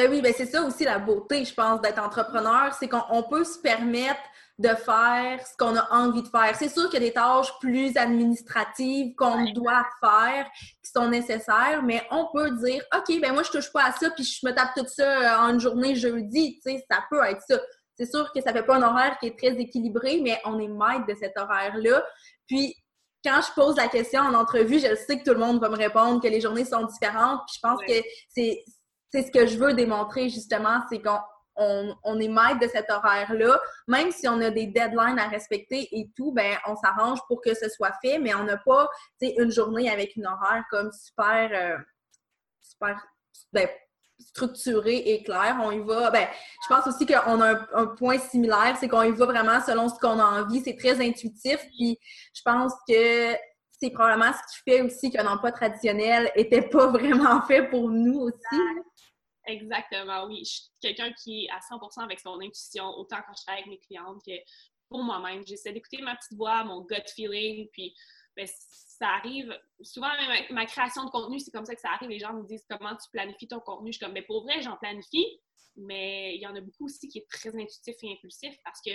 Ben 0.00 0.10
oui, 0.10 0.22
ben 0.22 0.32
c'est 0.34 0.46
ça 0.46 0.62
aussi 0.62 0.84
la 0.84 0.98
beauté, 0.98 1.44
je 1.44 1.52
pense, 1.52 1.78
d'être 1.82 2.02
entrepreneur, 2.02 2.72
c'est 2.72 2.88
qu'on 2.88 3.22
peut 3.24 3.44
se 3.44 3.58
permettre 3.58 4.22
de 4.58 4.68
faire 4.68 5.46
ce 5.46 5.54
qu'on 5.58 5.76
a 5.76 5.94
envie 5.94 6.22
de 6.22 6.28
faire. 6.28 6.56
C'est 6.56 6.70
sûr 6.70 6.88
qu'il 6.88 7.02
y 7.02 7.04
a 7.04 7.06
des 7.08 7.12
tâches 7.12 7.52
plus 7.60 7.94
administratives 7.98 9.14
qu'on 9.14 9.52
doit 9.52 9.84
faire, 10.00 10.46
qui 10.82 10.90
sont 10.90 11.06
nécessaires, 11.06 11.82
mais 11.84 12.02
on 12.10 12.28
peut 12.32 12.50
dire, 12.52 12.82
OK, 12.96 13.20
ben 13.20 13.34
moi, 13.34 13.42
je 13.42 13.50
touche 13.50 13.70
pas 13.70 13.88
à 13.88 13.92
ça, 13.92 14.08
puis 14.08 14.24
je 14.24 14.46
me 14.46 14.54
tape 14.54 14.70
tout 14.74 14.86
ça 14.88 15.02
euh, 15.02 15.46
en 15.46 15.52
une 15.52 15.60
journée 15.60 15.94
jeudi, 15.94 16.58
tu 16.64 16.70
sais, 16.70 16.82
ça 16.90 17.04
peut 17.10 17.22
être 17.22 17.42
ça. 17.46 17.60
C'est 17.94 18.10
sûr 18.10 18.32
que 18.32 18.40
ça 18.40 18.54
fait 18.54 18.62
pas 18.62 18.76
un 18.76 18.82
horaire 18.82 19.18
qui 19.18 19.26
est 19.26 19.38
très 19.38 19.52
équilibré, 19.60 20.22
mais 20.22 20.40
on 20.46 20.58
est 20.60 20.68
maître 20.68 21.04
de 21.06 21.14
cet 21.14 21.36
horaire-là. 21.36 22.02
Puis, 22.46 22.74
quand 23.22 23.40
je 23.46 23.52
pose 23.52 23.76
la 23.76 23.88
question 23.88 24.22
en 24.22 24.32
entrevue, 24.32 24.78
je 24.78 24.94
sais 24.94 25.18
que 25.18 25.24
tout 25.24 25.34
le 25.34 25.44
monde 25.44 25.60
va 25.60 25.68
me 25.68 25.76
répondre 25.76 26.22
que 26.22 26.28
les 26.28 26.40
journées 26.40 26.64
sont 26.64 26.86
différentes. 26.86 27.42
Puis 27.46 27.56
je 27.56 27.60
pense 27.60 27.80
que 27.86 28.02
c'est 28.30 28.64
c'est 29.10 29.22
ce 29.22 29.30
que 29.30 29.46
je 29.46 29.58
veux 29.58 29.74
démontrer 29.74 30.28
justement, 30.28 30.80
c'est 30.88 31.00
qu'on 31.02 31.18
on, 31.56 32.20
est 32.20 32.28
maître 32.28 32.60
de 32.60 32.68
cet 32.68 32.90
horaire-là. 32.90 33.60
Même 33.88 34.10
si 34.12 34.28
on 34.28 34.40
a 34.40 34.50
des 34.50 34.66
deadlines 34.66 35.18
à 35.18 35.28
respecter 35.28 35.88
et 35.92 36.10
tout, 36.16 36.32
ben 36.32 36.56
on 36.66 36.76
s'arrange 36.76 37.18
pour 37.28 37.40
que 37.40 37.54
ce 37.54 37.68
soit 37.68 37.92
fait, 38.02 38.18
mais 38.18 38.34
on 38.34 38.44
n'a 38.44 38.56
pas 38.56 38.88
une 39.20 39.50
journée 39.50 39.90
avec 39.90 40.16
une 40.16 40.26
horaire 40.26 40.64
comme 40.70 40.90
super, 40.92 41.50
euh, 41.52 41.78
super 42.60 43.00
ben, 43.52 43.68
structuré 44.18 44.96
et 44.96 45.22
clair. 45.22 45.58
On 45.62 45.70
y 45.70 45.80
va. 45.80 46.10
Ben, 46.10 46.28
je 46.62 46.74
pense 46.74 46.86
aussi 46.86 47.06
qu'on 47.06 47.40
a 47.40 47.66
un, 47.74 47.86
point 47.86 48.18
similaire, 48.18 48.76
c'est 48.78 48.88
qu'on 48.88 49.02
y 49.02 49.12
va 49.12 49.26
vraiment 49.26 49.60
selon 49.60 49.88
ce 49.88 49.98
qu'on 49.98 50.18
a 50.18 50.42
envie. 50.42 50.62
C'est 50.62 50.76
très 50.76 51.00
intuitif. 51.00 51.58
Puis 51.76 51.98
je 52.34 52.42
pense 52.42 52.72
que 52.88 53.34
c'est 53.80 53.90
probablement 53.90 54.32
ce 54.32 54.54
qui 54.54 54.70
fait 54.70 54.82
aussi 54.82 55.10
qu'un 55.10 55.26
emploi 55.26 55.52
traditionnel 55.52 56.30
n'était 56.36 56.68
pas 56.68 56.86
vraiment 56.92 57.42
fait 57.42 57.68
pour 57.68 57.88
nous 57.90 58.20
aussi. 58.20 58.62
Exactement, 59.46 60.26
oui. 60.26 60.44
Je 60.44 60.50
suis 60.50 60.62
quelqu'un 60.80 61.12
qui 61.12 61.44
est 61.44 61.50
à 61.50 61.58
100% 61.58 62.04
avec 62.04 62.20
son 62.20 62.38
intuition, 62.40 62.86
autant 62.98 63.16
quand 63.26 63.32
je 63.36 63.42
travaille 63.44 63.62
avec 63.62 63.70
mes 63.70 63.78
clientes 63.78 64.20
que 64.24 64.32
pour 64.88 65.02
moi-même. 65.02 65.46
J'essaie 65.46 65.72
d'écouter 65.72 66.02
ma 66.02 66.16
petite 66.16 66.36
voix, 66.36 66.64
mon 66.64 66.82
gut 66.82 66.96
feeling, 67.14 67.68
puis 67.72 67.94
ben, 68.36 68.46
ça 68.46 69.08
arrive. 69.08 69.56
Souvent, 69.80 70.10
ma, 70.50 70.66
création 70.66 71.04
de 71.04 71.10
contenu, 71.10 71.40
c'est 71.40 71.50
comme 71.50 71.64
ça 71.64 71.74
que 71.74 71.80
ça 71.80 71.90
arrive. 71.90 72.10
Les 72.10 72.18
gens 72.18 72.34
me 72.34 72.44
disent 72.44 72.66
comment 72.68 72.94
tu 72.96 73.08
planifies 73.12 73.48
ton 73.48 73.60
contenu? 73.60 73.92
Je 73.92 73.96
suis 73.96 74.04
comme, 74.04 74.12
mais 74.12 74.20
ben, 74.20 74.26
pour 74.26 74.42
vrai, 74.42 74.60
j'en 74.60 74.76
planifie, 74.76 75.40
mais 75.76 76.34
il 76.36 76.42
y 76.42 76.46
en 76.46 76.54
a 76.54 76.60
beaucoup 76.60 76.84
aussi 76.84 77.08
qui 77.08 77.18
est 77.18 77.30
très 77.30 77.50
intuitif 77.50 77.96
et 78.02 78.12
impulsif 78.12 78.56
parce 78.64 78.80
que 78.82 78.90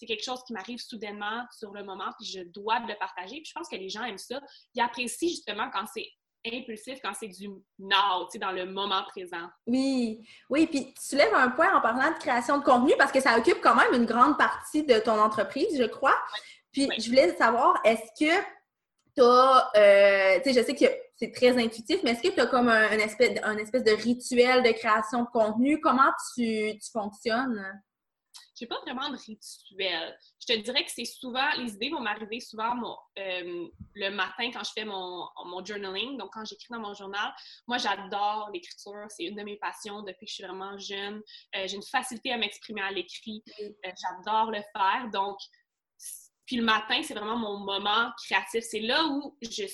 c'est 0.00 0.06
quelque 0.06 0.24
chose 0.24 0.42
qui 0.46 0.54
m'arrive 0.54 0.78
soudainement 0.78 1.44
sur 1.56 1.72
le 1.72 1.84
moment, 1.84 2.10
puis 2.18 2.26
je 2.26 2.40
dois 2.40 2.80
le 2.80 2.94
partager. 2.98 3.36
Puis 3.36 3.46
je 3.46 3.52
pense 3.52 3.68
que 3.68 3.76
les 3.76 3.90
gens 3.90 4.02
aiment 4.04 4.16
ça. 4.16 4.40
Ils 4.74 4.80
apprécient 4.80 5.28
justement 5.28 5.68
quand 5.70 5.84
c'est 5.92 6.08
impulsif 6.46 6.98
quand 7.04 7.12
c'est 7.12 7.28
du 7.28 7.48
now, 7.78 8.24
tu 8.24 8.32
sais, 8.32 8.38
dans 8.38 8.50
le 8.52 8.64
moment 8.64 9.04
présent. 9.08 9.46
Oui, 9.66 10.26
oui, 10.48 10.66
puis 10.66 10.94
tu 10.94 11.16
lèves 11.16 11.34
un 11.34 11.50
point 11.50 11.76
en 11.76 11.82
parlant 11.82 12.10
de 12.10 12.18
création 12.18 12.56
de 12.56 12.64
contenu 12.64 12.94
parce 12.96 13.12
que 13.12 13.20
ça 13.20 13.36
occupe 13.36 13.60
quand 13.60 13.74
même 13.74 13.92
une 13.92 14.06
grande 14.06 14.38
partie 14.38 14.82
de 14.82 14.98
ton 15.00 15.20
entreprise, 15.20 15.76
je 15.78 15.84
crois. 15.84 16.16
Puis 16.72 16.88
je 16.98 17.10
voulais 17.10 17.36
savoir, 17.36 17.78
est-ce 17.84 18.24
que 18.24 18.42
tu 19.14 19.22
as, 19.22 19.70
euh, 19.76 20.40
tu 20.42 20.52
sais, 20.52 20.60
je 20.60 20.64
sais 20.64 20.74
que 20.74 20.90
c'est 21.16 21.32
très 21.32 21.62
intuitif, 21.62 22.00
mais 22.02 22.12
est-ce 22.12 22.22
que 22.22 22.32
tu 22.32 22.40
as 22.40 22.46
comme 22.46 22.70
un, 22.70 22.90
espèce, 22.92 23.38
un 23.42 23.58
espèce 23.58 23.84
de 23.84 23.92
rituel 23.92 24.62
de 24.62 24.70
création 24.72 25.24
de 25.24 25.28
contenu? 25.28 25.78
Comment 25.80 26.10
tu, 26.34 26.78
tu 26.78 26.90
fonctionnes? 26.90 27.82
J'ai 28.60 28.66
pas 28.66 28.80
vraiment 28.80 29.08
de 29.08 29.16
rituel. 29.16 30.18
Je 30.38 30.54
te 30.54 30.60
dirais 30.60 30.84
que 30.84 30.90
c'est 30.90 31.06
souvent, 31.06 31.48
les 31.56 31.72
idées 31.72 31.88
vont 31.88 32.00
m'arriver 32.00 32.40
souvent 32.40 32.74
euh, 33.18 33.68
le 33.94 34.10
matin 34.10 34.50
quand 34.52 34.62
je 34.62 34.72
fais 34.72 34.84
mon, 34.84 35.26
mon 35.46 35.64
journaling, 35.64 36.18
donc 36.18 36.30
quand 36.34 36.44
j'écris 36.44 36.68
dans 36.70 36.80
mon 36.80 36.92
journal. 36.92 37.32
Moi, 37.66 37.78
j'adore 37.78 38.50
l'écriture, 38.52 39.06
c'est 39.08 39.24
une 39.24 39.36
de 39.36 39.42
mes 39.42 39.56
passions 39.56 40.02
depuis 40.02 40.26
que 40.26 40.30
je 40.30 40.34
suis 40.34 40.44
vraiment 40.44 40.76
jeune. 40.78 41.22
Euh, 41.56 41.66
j'ai 41.66 41.76
une 41.76 41.82
facilité 41.82 42.32
à 42.32 42.36
m'exprimer 42.36 42.82
à 42.82 42.90
l'écrit, 42.90 43.42
euh, 43.62 43.70
j'adore 43.84 44.50
le 44.50 44.60
faire. 44.74 45.08
Donc, 45.10 45.38
puis 46.50 46.56
le 46.56 46.64
matin, 46.64 47.00
c'est 47.04 47.14
vraiment 47.14 47.36
mon 47.36 47.58
moment 47.58 48.10
créatif. 48.24 48.64
C'est 48.68 48.80
là 48.80 49.04
où 49.04 49.38
j'ai 49.40 49.68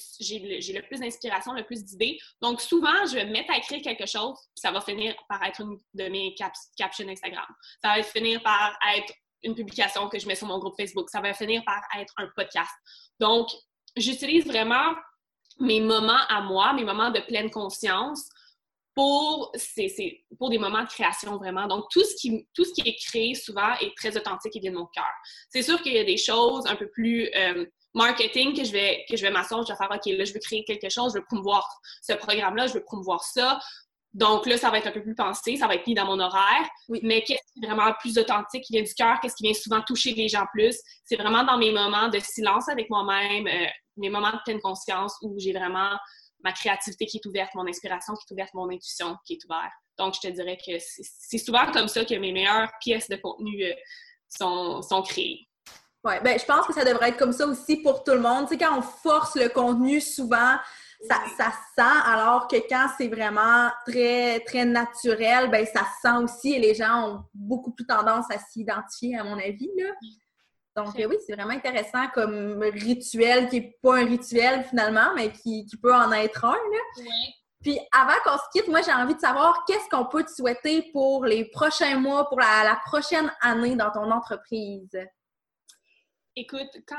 le, 0.75 0.87
plus 0.87 1.01
d'inspiration, 1.01 1.55
le 1.55 1.65
plus 1.65 1.83
d'idées. 1.83 2.19
Donc 2.43 2.61
souvent, 2.61 3.07
je 3.09 3.15
vais 3.15 3.25
me 3.25 3.33
mettre 3.33 3.51
à 3.51 3.57
écrire 3.57 3.81
quelque 3.81 4.05
chose, 4.05 4.39
puis 4.55 4.61
ça 4.61 4.73
va 4.73 4.83
finir 4.83 5.17
par 5.27 5.43
être 5.45 5.63
une 5.63 5.79
de 5.95 6.09
mes 6.11 6.35
captions 6.77 7.09
Instagram. 7.09 7.47
Ça 7.83 7.97
va 7.97 8.03
finir 8.03 8.43
par 8.43 8.77
être 8.95 9.11
une 9.43 9.55
publication 9.55 10.07
que 10.11 10.19
je 10.19 10.27
mets 10.27 10.35
sur 10.35 10.49
mon 10.49 10.59
groupe 10.59 10.75
Facebook. 10.77 11.09
Ça 11.09 11.23
va 11.23 11.33
finir 11.33 11.63
par 11.65 11.81
être 11.99 12.13
un 12.19 12.29
podcast. 12.37 12.73
Donc, 13.19 13.49
j'utilise 13.97 14.45
vraiment 14.45 14.95
mes 15.59 15.81
moments 15.81 16.27
à 16.29 16.43
moi, 16.43 16.75
mes 16.75 16.85
moments 16.85 17.11
de 17.11 17.21
pleine 17.21 17.51
conscience 17.51 18.29
pour, 18.97 19.53
c'est, 19.55 20.25
pour 20.39 20.49
des 20.49 20.57
moments 20.57 20.83
de 20.83 20.89
création 20.89 21.37
vraiment. 21.37 21.67
Donc, 21.67 21.85
tout 21.91 22.03
ce, 22.03 22.17
qui, 22.17 22.49
tout 22.55 22.65
ce 22.65 22.73
qui 22.73 22.89
est 22.89 22.97
créé 22.97 23.35
souvent 23.35 23.75
est 23.79 23.95
très 23.95 24.17
authentique 24.17 24.57
et 24.57 24.59
vient 24.59 24.73
de 24.73 24.79
mon 24.79 24.87
cœur. 24.87 25.05
C'est 25.51 25.61
sûr 25.61 25.81
qu'il 25.83 25.93
y 25.93 25.99
a 25.99 26.05
des 26.05 26.17
choses 26.17 26.67
un 26.67 26.77
peu 26.77 26.89
plus 26.89 27.29
euh, 27.37 27.67
marketing 27.93 28.57
que 28.57 28.65
je 28.65 28.73
vais, 28.73 29.05
que 29.09 29.15
je 29.15 29.23
vais 29.23 29.31
m'asseoir, 29.31 29.67
je 29.67 29.73
vais 29.73 29.77
faire, 29.77 29.91
OK, 29.95 30.07
là, 30.07 30.25
je 30.25 30.33
veux 30.33 30.41
créer 30.41 30.65
quelque 30.65 30.89
chose, 30.89 31.13
je 31.13 31.19
veux 31.19 31.25
promouvoir 31.27 31.69
ce 32.01 32.15
programme-là, 32.15 32.69
je 32.69 32.73
veux 32.73 32.83
promouvoir 32.83 33.23
ça. 33.23 33.61
Donc 34.15 34.47
là, 34.47 34.57
ça 34.57 34.71
va 34.71 34.79
être 34.79 34.87
un 34.87 34.93
peu 34.93 35.03
plus 35.03 35.15
pensé, 35.15 35.59
ça 35.59 35.67
va 35.67 35.75
être 35.75 35.87
mis 35.87 35.93
dans 35.93 36.07
mon 36.07 36.19
horaire. 36.19 36.67
Mais 36.89 37.23
qu'est-ce 37.23 37.53
qui 37.53 37.63
est 37.63 37.67
vraiment 37.67 37.93
plus 38.01 38.17
authentique, 38.17 38.65
qui 38.65 38.73
vient 38.73 38.83
du 38.83 38.95
cœur, 38.95 39.21
qu'est-ce 39.21 39.37
qui 39.37 39.45
vient 39.45 39.53
souvent 39.53 39.83
toucher 39.83 40.15
les 40.15 40.29
gens 40.29 40.47
plus? 40.55 40.75
C'est 41.05 41.17
vraiment 41.17 41.45
dans 41.45 41.59
mes 41.59 41.71
moments 41.71 42.09
de 42.09 42.19
silence 42.21 42.67
avec 42.71 42.89
moi-même, 42.89 43.47
euh, 43.47 43.67
mes 43.99 44.09
moments 44.09 44.33
de 44.33 44.41
pleine 44.43 44.61
conscience 44.61 45.17
où 45.21 45.35
j'ai 45.39 45.53
vraiment 45.53 45.91
ma 46.43 46.53
créativité 46.53 47.07
qui 47.07 47.19
est 47.19 47.27
ouverte, 47.27 47.55
mon 47.55 47.67
inspiration 47.67 48.15
qui 48.15 48.25
est 48.29 48.33
ouverte, 48.33 48.55
mon 48.55 48.71
intuition 48.71 49.17
qui 49.25 49.35
est 49.35 49.45
ouverte. 49.45 49.73
Donc, 49.99 50.15
je 50.15 50.29
te 50.29 50.33
dirais 50.33 50.59
que 50.59 50.73
c'est 50.79 51.39
souvent 51.39 51.71
comme 51.73 51.89
ça 51.89 52.05
que 52.05 52.15
mes 52.15 52.33
meilleures 52.33 52.71
pièces 52.81 53.09
de 53.09 53.17
contenu 53.17 53.65
euh, 53.65 53.73
sont, 54.29 54.83
sont 54.83 55.03
créées. 55.03 55.49
Oui, 56.05 56.15
ben, 56.23 56.39
je 56.39 56.45
pense 56.45 56.67
que 56.67 56.73
ça 56.73 56.85
devrait 56.85 57.09
être 57.09 57.17
comme 57.17 57.33
ça 57.33 57.47
aussi 57.47 57.79
pour 57.79 58.05
tout 58.05 58.13
le 58.13 58.21
monde. 58.21 58.47
Tu 58.47 58.55
sais, 58.55 58.59
quand 58.59 58.79
on 58.79 58.83
force 58.83 59.35
le 59.35 59.49
contenu, 59.49 60.01
souvent, 60.01 60.57
ça, 61.09 61.17
ça 61.37 61.53
sent, 61.77 62.01
alors 62.05 62.47
que 62.47 62.57
quand 62.69 62.89
c'est 62.97 63.09
vraiment 63.09 63.71
très, 63.87 64.41
très 64.41 64.65
naturel, 64.65 65.51
ben, 65.51 65.67
ça 65.67 65.85
sent 66.01 66.23
aussi 66.23 66.53
et 66.53 66.61
les 66.61 66.75
gens 66.75 67.09
ont 67.09 67.25
beaucoup 67.35 67.73
plus 67.73 67.87
tendance 67.87 68.27
à 68.31 68.39
s'identifier, 68.39 69.19
à 69.19 69.25
mon 69.25 69.39
avis. 69.39 69.71
Là. 69.77 69.93
Donc, 70.77 70.95
oui, 70.97 71.17
c'est 71.27 71.35
vraiment 71.35 71.55
intéressant 71.55 72.07
comme 72.13 72.63
rituel 72.63 73.49
qui 73.49 73.61
n'est 73.61 73.79
pas 73.83 73.97
un 73.97 74.05
rituel 74.05 74.63
finalement, 74.65 75.15
mais 75.15 75.33
qui, 75.33 75.67
peut 75.81 75.95
en 75.95 76.13
être 76.13 76.45
un. 76.45 76.57
Puis 77.63 77.81
avant 77.91 78.15
qu'on 78.23 78.37
se 78.37 78.45
quitte, 78.53 78.69
moi 78.69 78.83
j'ai 78.83 78.93
envie 78.93 79.15
de 79.15 79.21
savoir 79.21 79.65
qu'est-ce 79.67 79.89
qu'on 79.89 80.05
peut 80.05 80.23
te 80.23 80.31
souhaiter 80.31 80.91
pour 80.93 81.25
les 81.25 81.47
prochains 81.47 81.99
mois, 81.99 82.29
pour 82.29 82.39
la, 82.39 82.79
prochaine 82.85 83.33
année 83.41 83.75
dans 83.75 83.91
ton 83.91 84.11
entreprise? 84.11 84.97
Écoute, 86.37 86.71
quand 86.87 86.97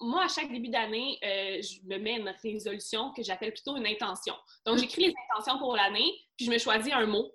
moi, 0.00 0.24
à 0.24 0.28
chaque 0.28 0.50
début 0.50 0.68
d'année, 0.68 1.18
euh, 1.22 1.60
je 1.60 1.86
me 1.86 1.98
mets 1.98 2.16
une 2.18 2.32
résolution 2.42 3.12
que 3.12 3.22
j'appelle 3.22 3.52
plutôt 3.52 3.76
une 3.76 3.86
intention. 3.86 4.34
Donc, 4.64 4.78
j'écris 4.78 5.08
les 5.08 5.14
intentions 5.30 5.58
pour 5.58 5.76
l'année, 5.76 6.12
puis 6.36 6.46
je 6.46 6.50
me 6.50 6.58
choisis 6.58 6.92
un 6.92 7.06
mot. 7.06 7.32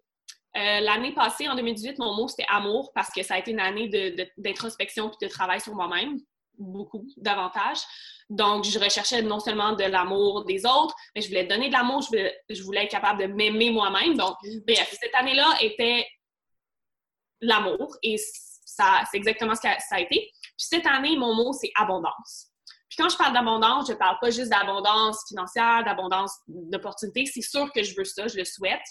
Euh, 0.56 0.80
l'année 0.82 1.14
passée, 1.14 1.48
en 1.48 1.56
2018, 1.56 1.98
mon 2.00 2.14
mot, 2.16 2.28
c'était 2.28 2.46
amour 2.50 2.92
parce 2.94 3.10
que 3.10 3.24
ça 3.24 3.36
a 3.36 3.40
été 3.40 3.52
une 3.52 3.60
année 3.60 3.90
d'introspection 4.38 5.10
puis 5.10 5.28
de 5.28 5.32
travail 5.32 5.60
sur 5.60 5.74
moi-même, 5.74 6.20
beaucoup, 6.58 7.08
davantage. 7.18 7.80
Donc, 8.30 8.64
je 8.64 8.78
recherchais 8.80 9.22
non 9.22 9.40
seulement 9.40 9.74
de 9.74 9.84
l'amour 9.84 10.46
des 10.46 10.66
autres, 10.66 10.96
mais 11.16 11.22
je 11.22 11.28
voulais 11.28 11.46
donner 11.46 11.70
de 11.70 11.74
l'amour, 11.74 12.02
je 12.02 12.08
voulais, 12.08 12.40
je 12.50 12.62
voulais 12.62 12.84
être 12.84 12.92
capable 12.92 13.22
de 13.22 13.28
m'aimer 13.28 13.72
moi-même. 13.72 14.16
Donc, 14.16 14.36
bref, 14.68 14.96
cette 15.00 15.16
année-là 15.16 15.58
était 15.62 16.06
l'amour 17.42 17.96
et 18.04 18.18
ça, 18.18 19.04
c'est 19.10 19.18
exactement 19.18 19.56
ce 19.56 19.62
que 19.62 19.68
ça 19.68 19.96
a 19.96 20.00
été. 20.00 20.30
Puis 20.42 20.68
cette 20.70 20.86
année, 20.86 21.18
mon 21.18 21.36
mot, 21.36 21.52
c'est 21.54 21.72
abondance. 21.76 22.50
Puis 22.90 22.98
quand 23.04 23.10
je 23.10 23.18
parle 23.18 23.34
d'abondance, 23.34 23.88
je 23.88 23.94
ne 23.94 23.98
parle 23.98 24.18
pas 24.22 24.30
juste 24.30 24.50
d'abondance 24.50 25.24
financière, 25.28 25.84
d'abondance 25.84 26.38
d'opportunités. 26.48 27.26
C'est 27.26 27.42
sûr 27.42 27.72
que 27.72 27.82
je 27.82 27.96
veux 27.98 28.06
ça, 28.06 28.28
je 28.28 28.38
le 28.38 28.46
souhaite. 28.46 28.84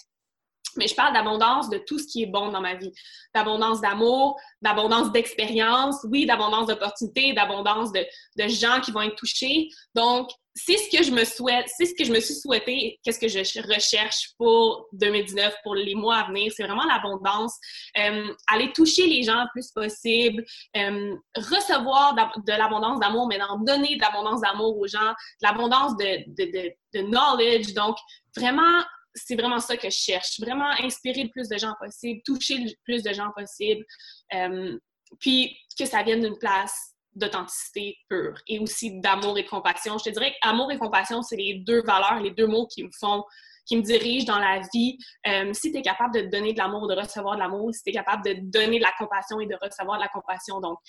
Mais 0.77 0.87
je 0.87 0.95
parle 0.95 1.13
d'abondance 1.13 1.69
de 1.69 1.77
tout 1.77 1.99
ce 1.99 2.07
qui 2.07 2.23
est 2.23 2.27
bon 2.27 2.49
dans 2.49 2.61
ma 2.61 2.75
vie. 2.75 2.91
D'abondance 3.33 3.81
d'amour, 3.81 4.39
d'abondance 4.61 5.11
d'expérience, 5.11 5.97
oui, 6.09 6.25
d'abondance 6.25 6.67
d'opportunités, 6.67 7.33
d'abondance 7.33 7.91
de, 7.91 8.05
de, 8.37 8.47
gens 8.47 8.81
qui 8.81 8.91
vont 8.91 9.01
être 9.01 9.15
touchés. 9.15 9.69
Donc, 9.95 10.29
c'est 10.55 10.77
ce 10.77 10.95
que 10.95 11.03
je 11.03 11.11
me 11.11 11.25
souhaite, 11.25 11.67
c'est 11.67 11.85
ce 11.85 11.95
que 11.95 12.03
je 12.05 12.11
me 12.11 12.19
suis 12.19 12.35
souhaité, 12.35 12.99
qu'est-ce 13.03 13.19
que 13.19 13.27
je 13.27 13.39
recherche 13.73 14.31
pour 14.37 14.87
2019, 14.93 15.55
pour 15.63 15.73
les 15.73 15.95
mois 15.95 16.17
à 16.17 16.27
venir. 16.27 16.51
C'est 16.55 16.63
vraiment 16.63 16.85
l'abondance. 16.85 17.57
Euh, 17.97 18.31
aller 18.47 18.71
toucher 18.71 19.07
les 19.07 19.23
gens 19.23 19.41
le 19.41 19.49
plus 19.51 19.71
possible, 19.71 20.43
euh, 20.77 21.15
recevoir 21.35 22.13
de 22.13 22.51
l'abondance 22.51 22.99
d'amour, 22.99 23.27
mais 23.27 23.39
d'en 23.39 23.57
donner 23.57 23.95
de 23.95 24.01
l'abondance 24.01 24.41
d'amour 24.41 24.77
aux 24.77 24.87
gens, 24.87 25.09
de 25.09 25.47
l'abondance 25.47 25.97
de, 25.97 26.23
de, 26.27 26.71
de, 26.93 27.01
knowledge. 27.01 27.73
Donc, 27.73 27.97
vraiment, 28.37 28.83
c'est 29.15 29.35
vraiment 29.35 29.59
ça 29.59 29.77
que 29.77 29.89
je 29.89 29.95
cherche. 29.95 30.39
Vraiment 30.39 30.69
inspirer 30.79 31.23
le 31.23 31.29
plus 31.29 31.49
de 31.49 31.57
gens 31.57 31.73
possible, 31.79 32.21
toucher 32.25 32.57
le 32.57 32.71
plus 32.83 33.03
de 33.03 33.13
gens 33.13 33.31
possible. 33.35 33.85
Euh, 34.33 34.77
puis 35.19 35.55
que 35.77 35.85
ça 35.85 36.03
vienne 36.03 36.21
d'une 36.21 36.37
place 36.37 36.93
d'authenticité 37.15 37.95
pure 38.09 38.35
et 38.47 38.59
aussi 38.59 38.99
d'amour 38.99 39.37
et 39.37 39.45
compassion. 39.45 39.97
Je 39.97 40.05
te 40.05 40.09
dirais 40.09 40.35
qu'amour 40.41 40.71
et 40.71 40.77
compassion, 40.77 41.21
c'est 41.21 41.35
les 41.35 41.55
deux 41.55 41.83
valeurs, 41.83 42.19
les 42.19 42.31
deux 42.31 42.47
mots 42.47 42.65
qui 42.67 42.83
me 42.83 42.89
font, 42.99 43.23
qui 43.65 43.77
me 43.77 43.81
dirigent 43.81 44.25
dans 44.25 44.39
la 44.39 44.61
vie. 44.73 44.97
Euh, 45.27 45.53
si 45.53 45.71
tu 45.71 45.77
es 45.77 45.81
capable 45.81 46.15
de 46.15 46.21
donner 46.29 46.53
de 46.53 46.57
l'amour 46.57 46.83
ou 46.83 46.87
de 46.87 46.95
recevoir 46.95 47.35
de 47.35 47.39
l'amour, 47.39 47.73
si 47.73 47.83
tu 47.83 47.89
es 47.89 47.93
capable 47.93 48.25
de 48.25 48.35
donner 48.41 48.79
de 48.79 48.83
la 48.83 48.93
compassion 48.97 49.39
et 49.39 49.45
de 49.45 49.55
recevoir 49.61 49.97
de 49.97 50.03
la 50.03 50.09
compassion, 50.09 50.59
donc 50.59 50.79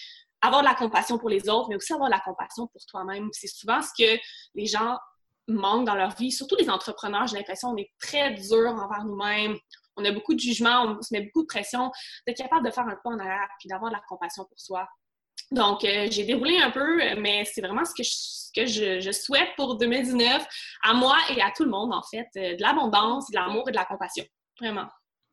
avoir 0.41 0.63
de 0.63 0.69
la 0.69 0.75
compassion 0.75 1.19
pour 1.19 1.29
les 1.29 1.49
autres, 1.49 1.69
mais 1.69 1.77
aussi 1.77 1.93
avoir 1.93 2.09
de 2.09 2.15
la 2.15 2.21
compassion 2.21 2.67
pour 2.67 2.81
toi-même. 2.87 3.29
C'est 3.33 3.49
souvent 3.49 3.81
ce 3.83 3.91
que 3.97 4.19
les 4.55 4.67
gens 4.67 4.97
manquent 5.49 5.87
dans 5.87 5.95
leur 5.95 6.15
vie, 6.17 6.33
surtout 6.33 6.57
les 6.57 6.71
entrepreneurs. 6.71 7.27
J'ai 7.27 7.37
l'impression 7.37 7.71
qu'on 7.71 7.77
est 7.77 7.91
très 8.01 8.33
dur 8.35 8.71
envers 8.71 9.05
nous-mêmes. 9.05 9.57
On 9.97 10.05
a 10.05 10.11
beaucoup 10.11 10.35
de 10.35 10.41
jugements, 10.41 10.97
on 10.99 11.03
se 11.03 11.15
met 11.15 11.21
beaucoup 11.21 11.43
de 11.43 11.47
pression. 11.47 11.93
D'être 12.27 12.39
capable 12.39 12.67
de 12.67 12.71
faire 12.71 12.85
un 12.85 12.97
pas 12.97 13.11
en 13.11 13.19
arrière 13.19 13.49
puis 13.59 13.69
d'avoir 13.69 13.91
de 13.91 13.97
la 13.97 14.03
compassion 14.09 14.45
pour 14.45 14.59
soi, 14.59 14.89
donc, 15.51 15.85
euh, 15.85 16.09
j'ai 16.11 16.25
déroulé 16.25 16.59
un 16.59 16.71
peu, 16.71 16.99
mais 17.17 17.45
c'est 17.45 17.61
vraiment 17.61 17.85
ce 17.85 17.95
que, 17.95 18.67
je, 18.67 19.13
souhaite 19.13 19.51
pour 19.57 19.77
2019 19.77 20.45
à 20.83 20.95
moi 20.95 21.17
et 21.31 21.41
à 21.41 21.51
tout 21.57 21.65
le 21.65 21.71
monde, 21.71 21.93
en 21.93 22.03
fait. 22.03 22.29
Euh, 22.37 22.57
de 22.57 22.63
l'abondance, 22.63 23.31
de 23.31 23.37
l'amour 23.37 23.69
et 23.69 23.73
de 23.73 23.77
la 23.77 23.85
compassion. 23.85 24.25
Vraiment. 24.61 24.87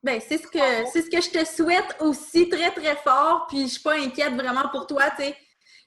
Ben, 0.04 0.19
c'est 0.19 0.38
ce 0.38 0.47
que 0.47 0.60
c'est 0.91 1.04
ce 1.04 1.10
que 1.10 1.21
je 1.21 1.30
te 1.30 1.45
souhaite 1.45 1.95
aussi 2.00 2.50
très, 2.50 2.71
très 2.71 2.95
fort. 2.97 3.45
Puis, 3.47 3.63
je 3.63 3.74
suis 3.74 3.82
pas 3.82 3.95
inquiète 3.95 4.34
vraiment 4.34 4.67
pour 4.69 4.88
toi, 4.88 5.10
tu 5.12 5.24
sais. 5.24 5.38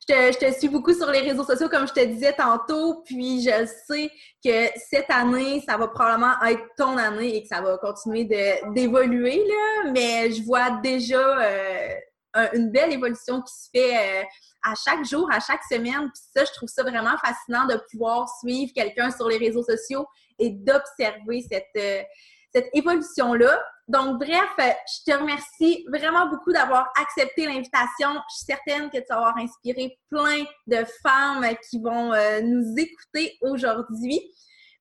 Je 0.08 0.36
te, 0.38 0.58
suis 0.58 0.68
beaucoup 0.68 0.92
sur 0.92 1.10
les 1.10 1.20
réseaux 1.20 1.44
sociaux, 1.44 1.68
comme 1.68 1.88
je 1.88 1.92
te 1.92 2.04
disais 2.04 2.34
tantôt, 2.34 3.02
puis 3.06 3.42
je 3.42 3.66
sais 3.86 4.10
que 4.44 4.78
cette 4.90 5.10
année, 5.10 5.62
ça 5.66 5.76
va 5.76 5.88
probablement 5.88 6.34
être 6.46 6.62
ton 6.76 6.96
année 6.98 7.36
et 7.36 7.42
que 7.42 7.48
ça 7.48 7.62
va 7.62 7.78
continuer 7.78 8.24
d'évoluer, 8.74 9.44
là. 9.46 9.90
Mais 9.92 10.30
je 10.30 10.42
vois 10.44 10.70
déjà 10.82 11.18
euh, 12.36 12.48
une 12.52 12.70
belle 12.70 12.92
évolution 12.92 13.40
qui 13.42 13.54
se 13.54 13.68
fait 13.72 13.94
euh, 13.94 14.24
à 14.64 14.74
chaque 14.74 15.04
jour, 15.04 15.28
à 15.30 15.38
chaque 15.38 15.62
semaine. 15.70 16.10
Puis 16.12 16.22
ça, 16.34 16.44
je 16.44 16.52
trouve 16.52 16.68
ça 16.68 16.82
vraiment 16.82 17.16
fascinant 17.18 17.66
de 17.66 17.80
pouvoir 17.90 18.28
suivre 18.40 18.72
quelqu'un 18.74 19.10
sur 19.10 19.28
les 19.28 19.36
réseaux 19.36 19.62
sociaux 19.62 20.04
et 20.38 20.50
d'observer 20.50 21.46
cette, 21.48 21.64
euh, 21.76 22.02
cette 22.54 22.68
évolution-là. 22.72 23.62
Donc, 23.88 24.18
bref, 24.18 24.48
je 24.58 25.12
te 25.12 25.18
remercie 25.18 25.84
vraiment 25.92 26.26
beaucoup 26.28 26.52
d'avoir 26.52 26.90
accepté 27.00 27.46
l'invitation. 27.46 28.10
Je 28.30 28.36
suis 28.36 28.46
certaine 28.46 28.90
que 28.90 28.98
tu 28.98 29.04
vas 29.10 29.16
avoir 29.16 29.36
inspiré 29.36 29.98
plein 30.10 30.44
de 30.66 30.84
femmes 31.02 31.46
qui 31.68 31.80
vont 31.80 32.12
euh, 32.12 32.40
nous 32.40 32.74
écouter 32.78 33.36
aujourd'hui. 33.42 34.20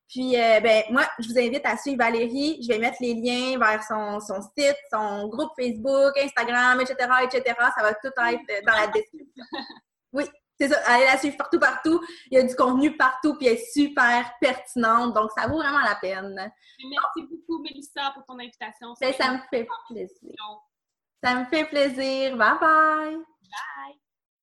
Puis, 0.08 0.40
euh, 0.40 0.60
ben, 0.60 0.84
moi, 0.90 1.02
je 1.18 1.28
vous 1.28 1.38
invite 1.38 1.66
à 1.66 1.76
suivre 1.76 1.98
Valérie. 1.98 2.60
Je 2.62 2.68
vais 2.68 2.78
mettre 2.78 2.98
les 3.00 3.14
liens 3.14 3.58
vers 3.58 3.82
son, 3.82 4.20
site, 4.56 4.76
son 4.90 5.28
groupe 5.28 5.50
Facebook, 5.58 6.16
Instagram, 6.16 6.80
etc., 6.80 6.96
etc. 7.24 7.54
Ça 7.76 7.82
va 7.82 7.92
tout 7.94 8.08
être 8.08 8.64
dans 8.64 8.72
la 8.72 8.86
description. 8.86 9.44
Oui, 10.12 10.24
c'est 10.68 10.74
ça. 10.74 10.80
Allez 10.86 11.04
la 11.04 11.18
suivre 11.18 11.36
partout, 11.36 11.58
partout. 11.58 12.00
Il 12.30 12.38
y 12.38 12.40
a 12.40 12.42
du 12.42 12.54
contenu 12.56 12.96
partout, 12.96 13.36
puis 13.36 13.46
elle 13.46 13.54
est 13.54 13.72
super 13.72 14.32
pertinente. 14.40 15.14
Donc, 15.14 15.30
ça 15.36 15.46
vaut 15.46 15.58
vraiment 15.58 15.80
la 15.80 15.96
peine. 15.96 16.34
Merci 16.34 17.28
beaucoup, 17.30 17.62
Mélissa, 17.62 18.12
pour 18.14 18.24
ton 18.24 18.38
invitation. 18.38 18.94
Ben, 19.00 19.12
ça 19.12 19.32
me 19.32 19.38
fait 19.50 19.66
plaisir. 19.88 20.34
Ça 21.22 21.34
me 21.34 21.44
fait 21.46 21.64
plaisir. 21.64 22.36
Bye 22.36 22.58
bye. 22.60 23.16
Bye. 23.16 24.00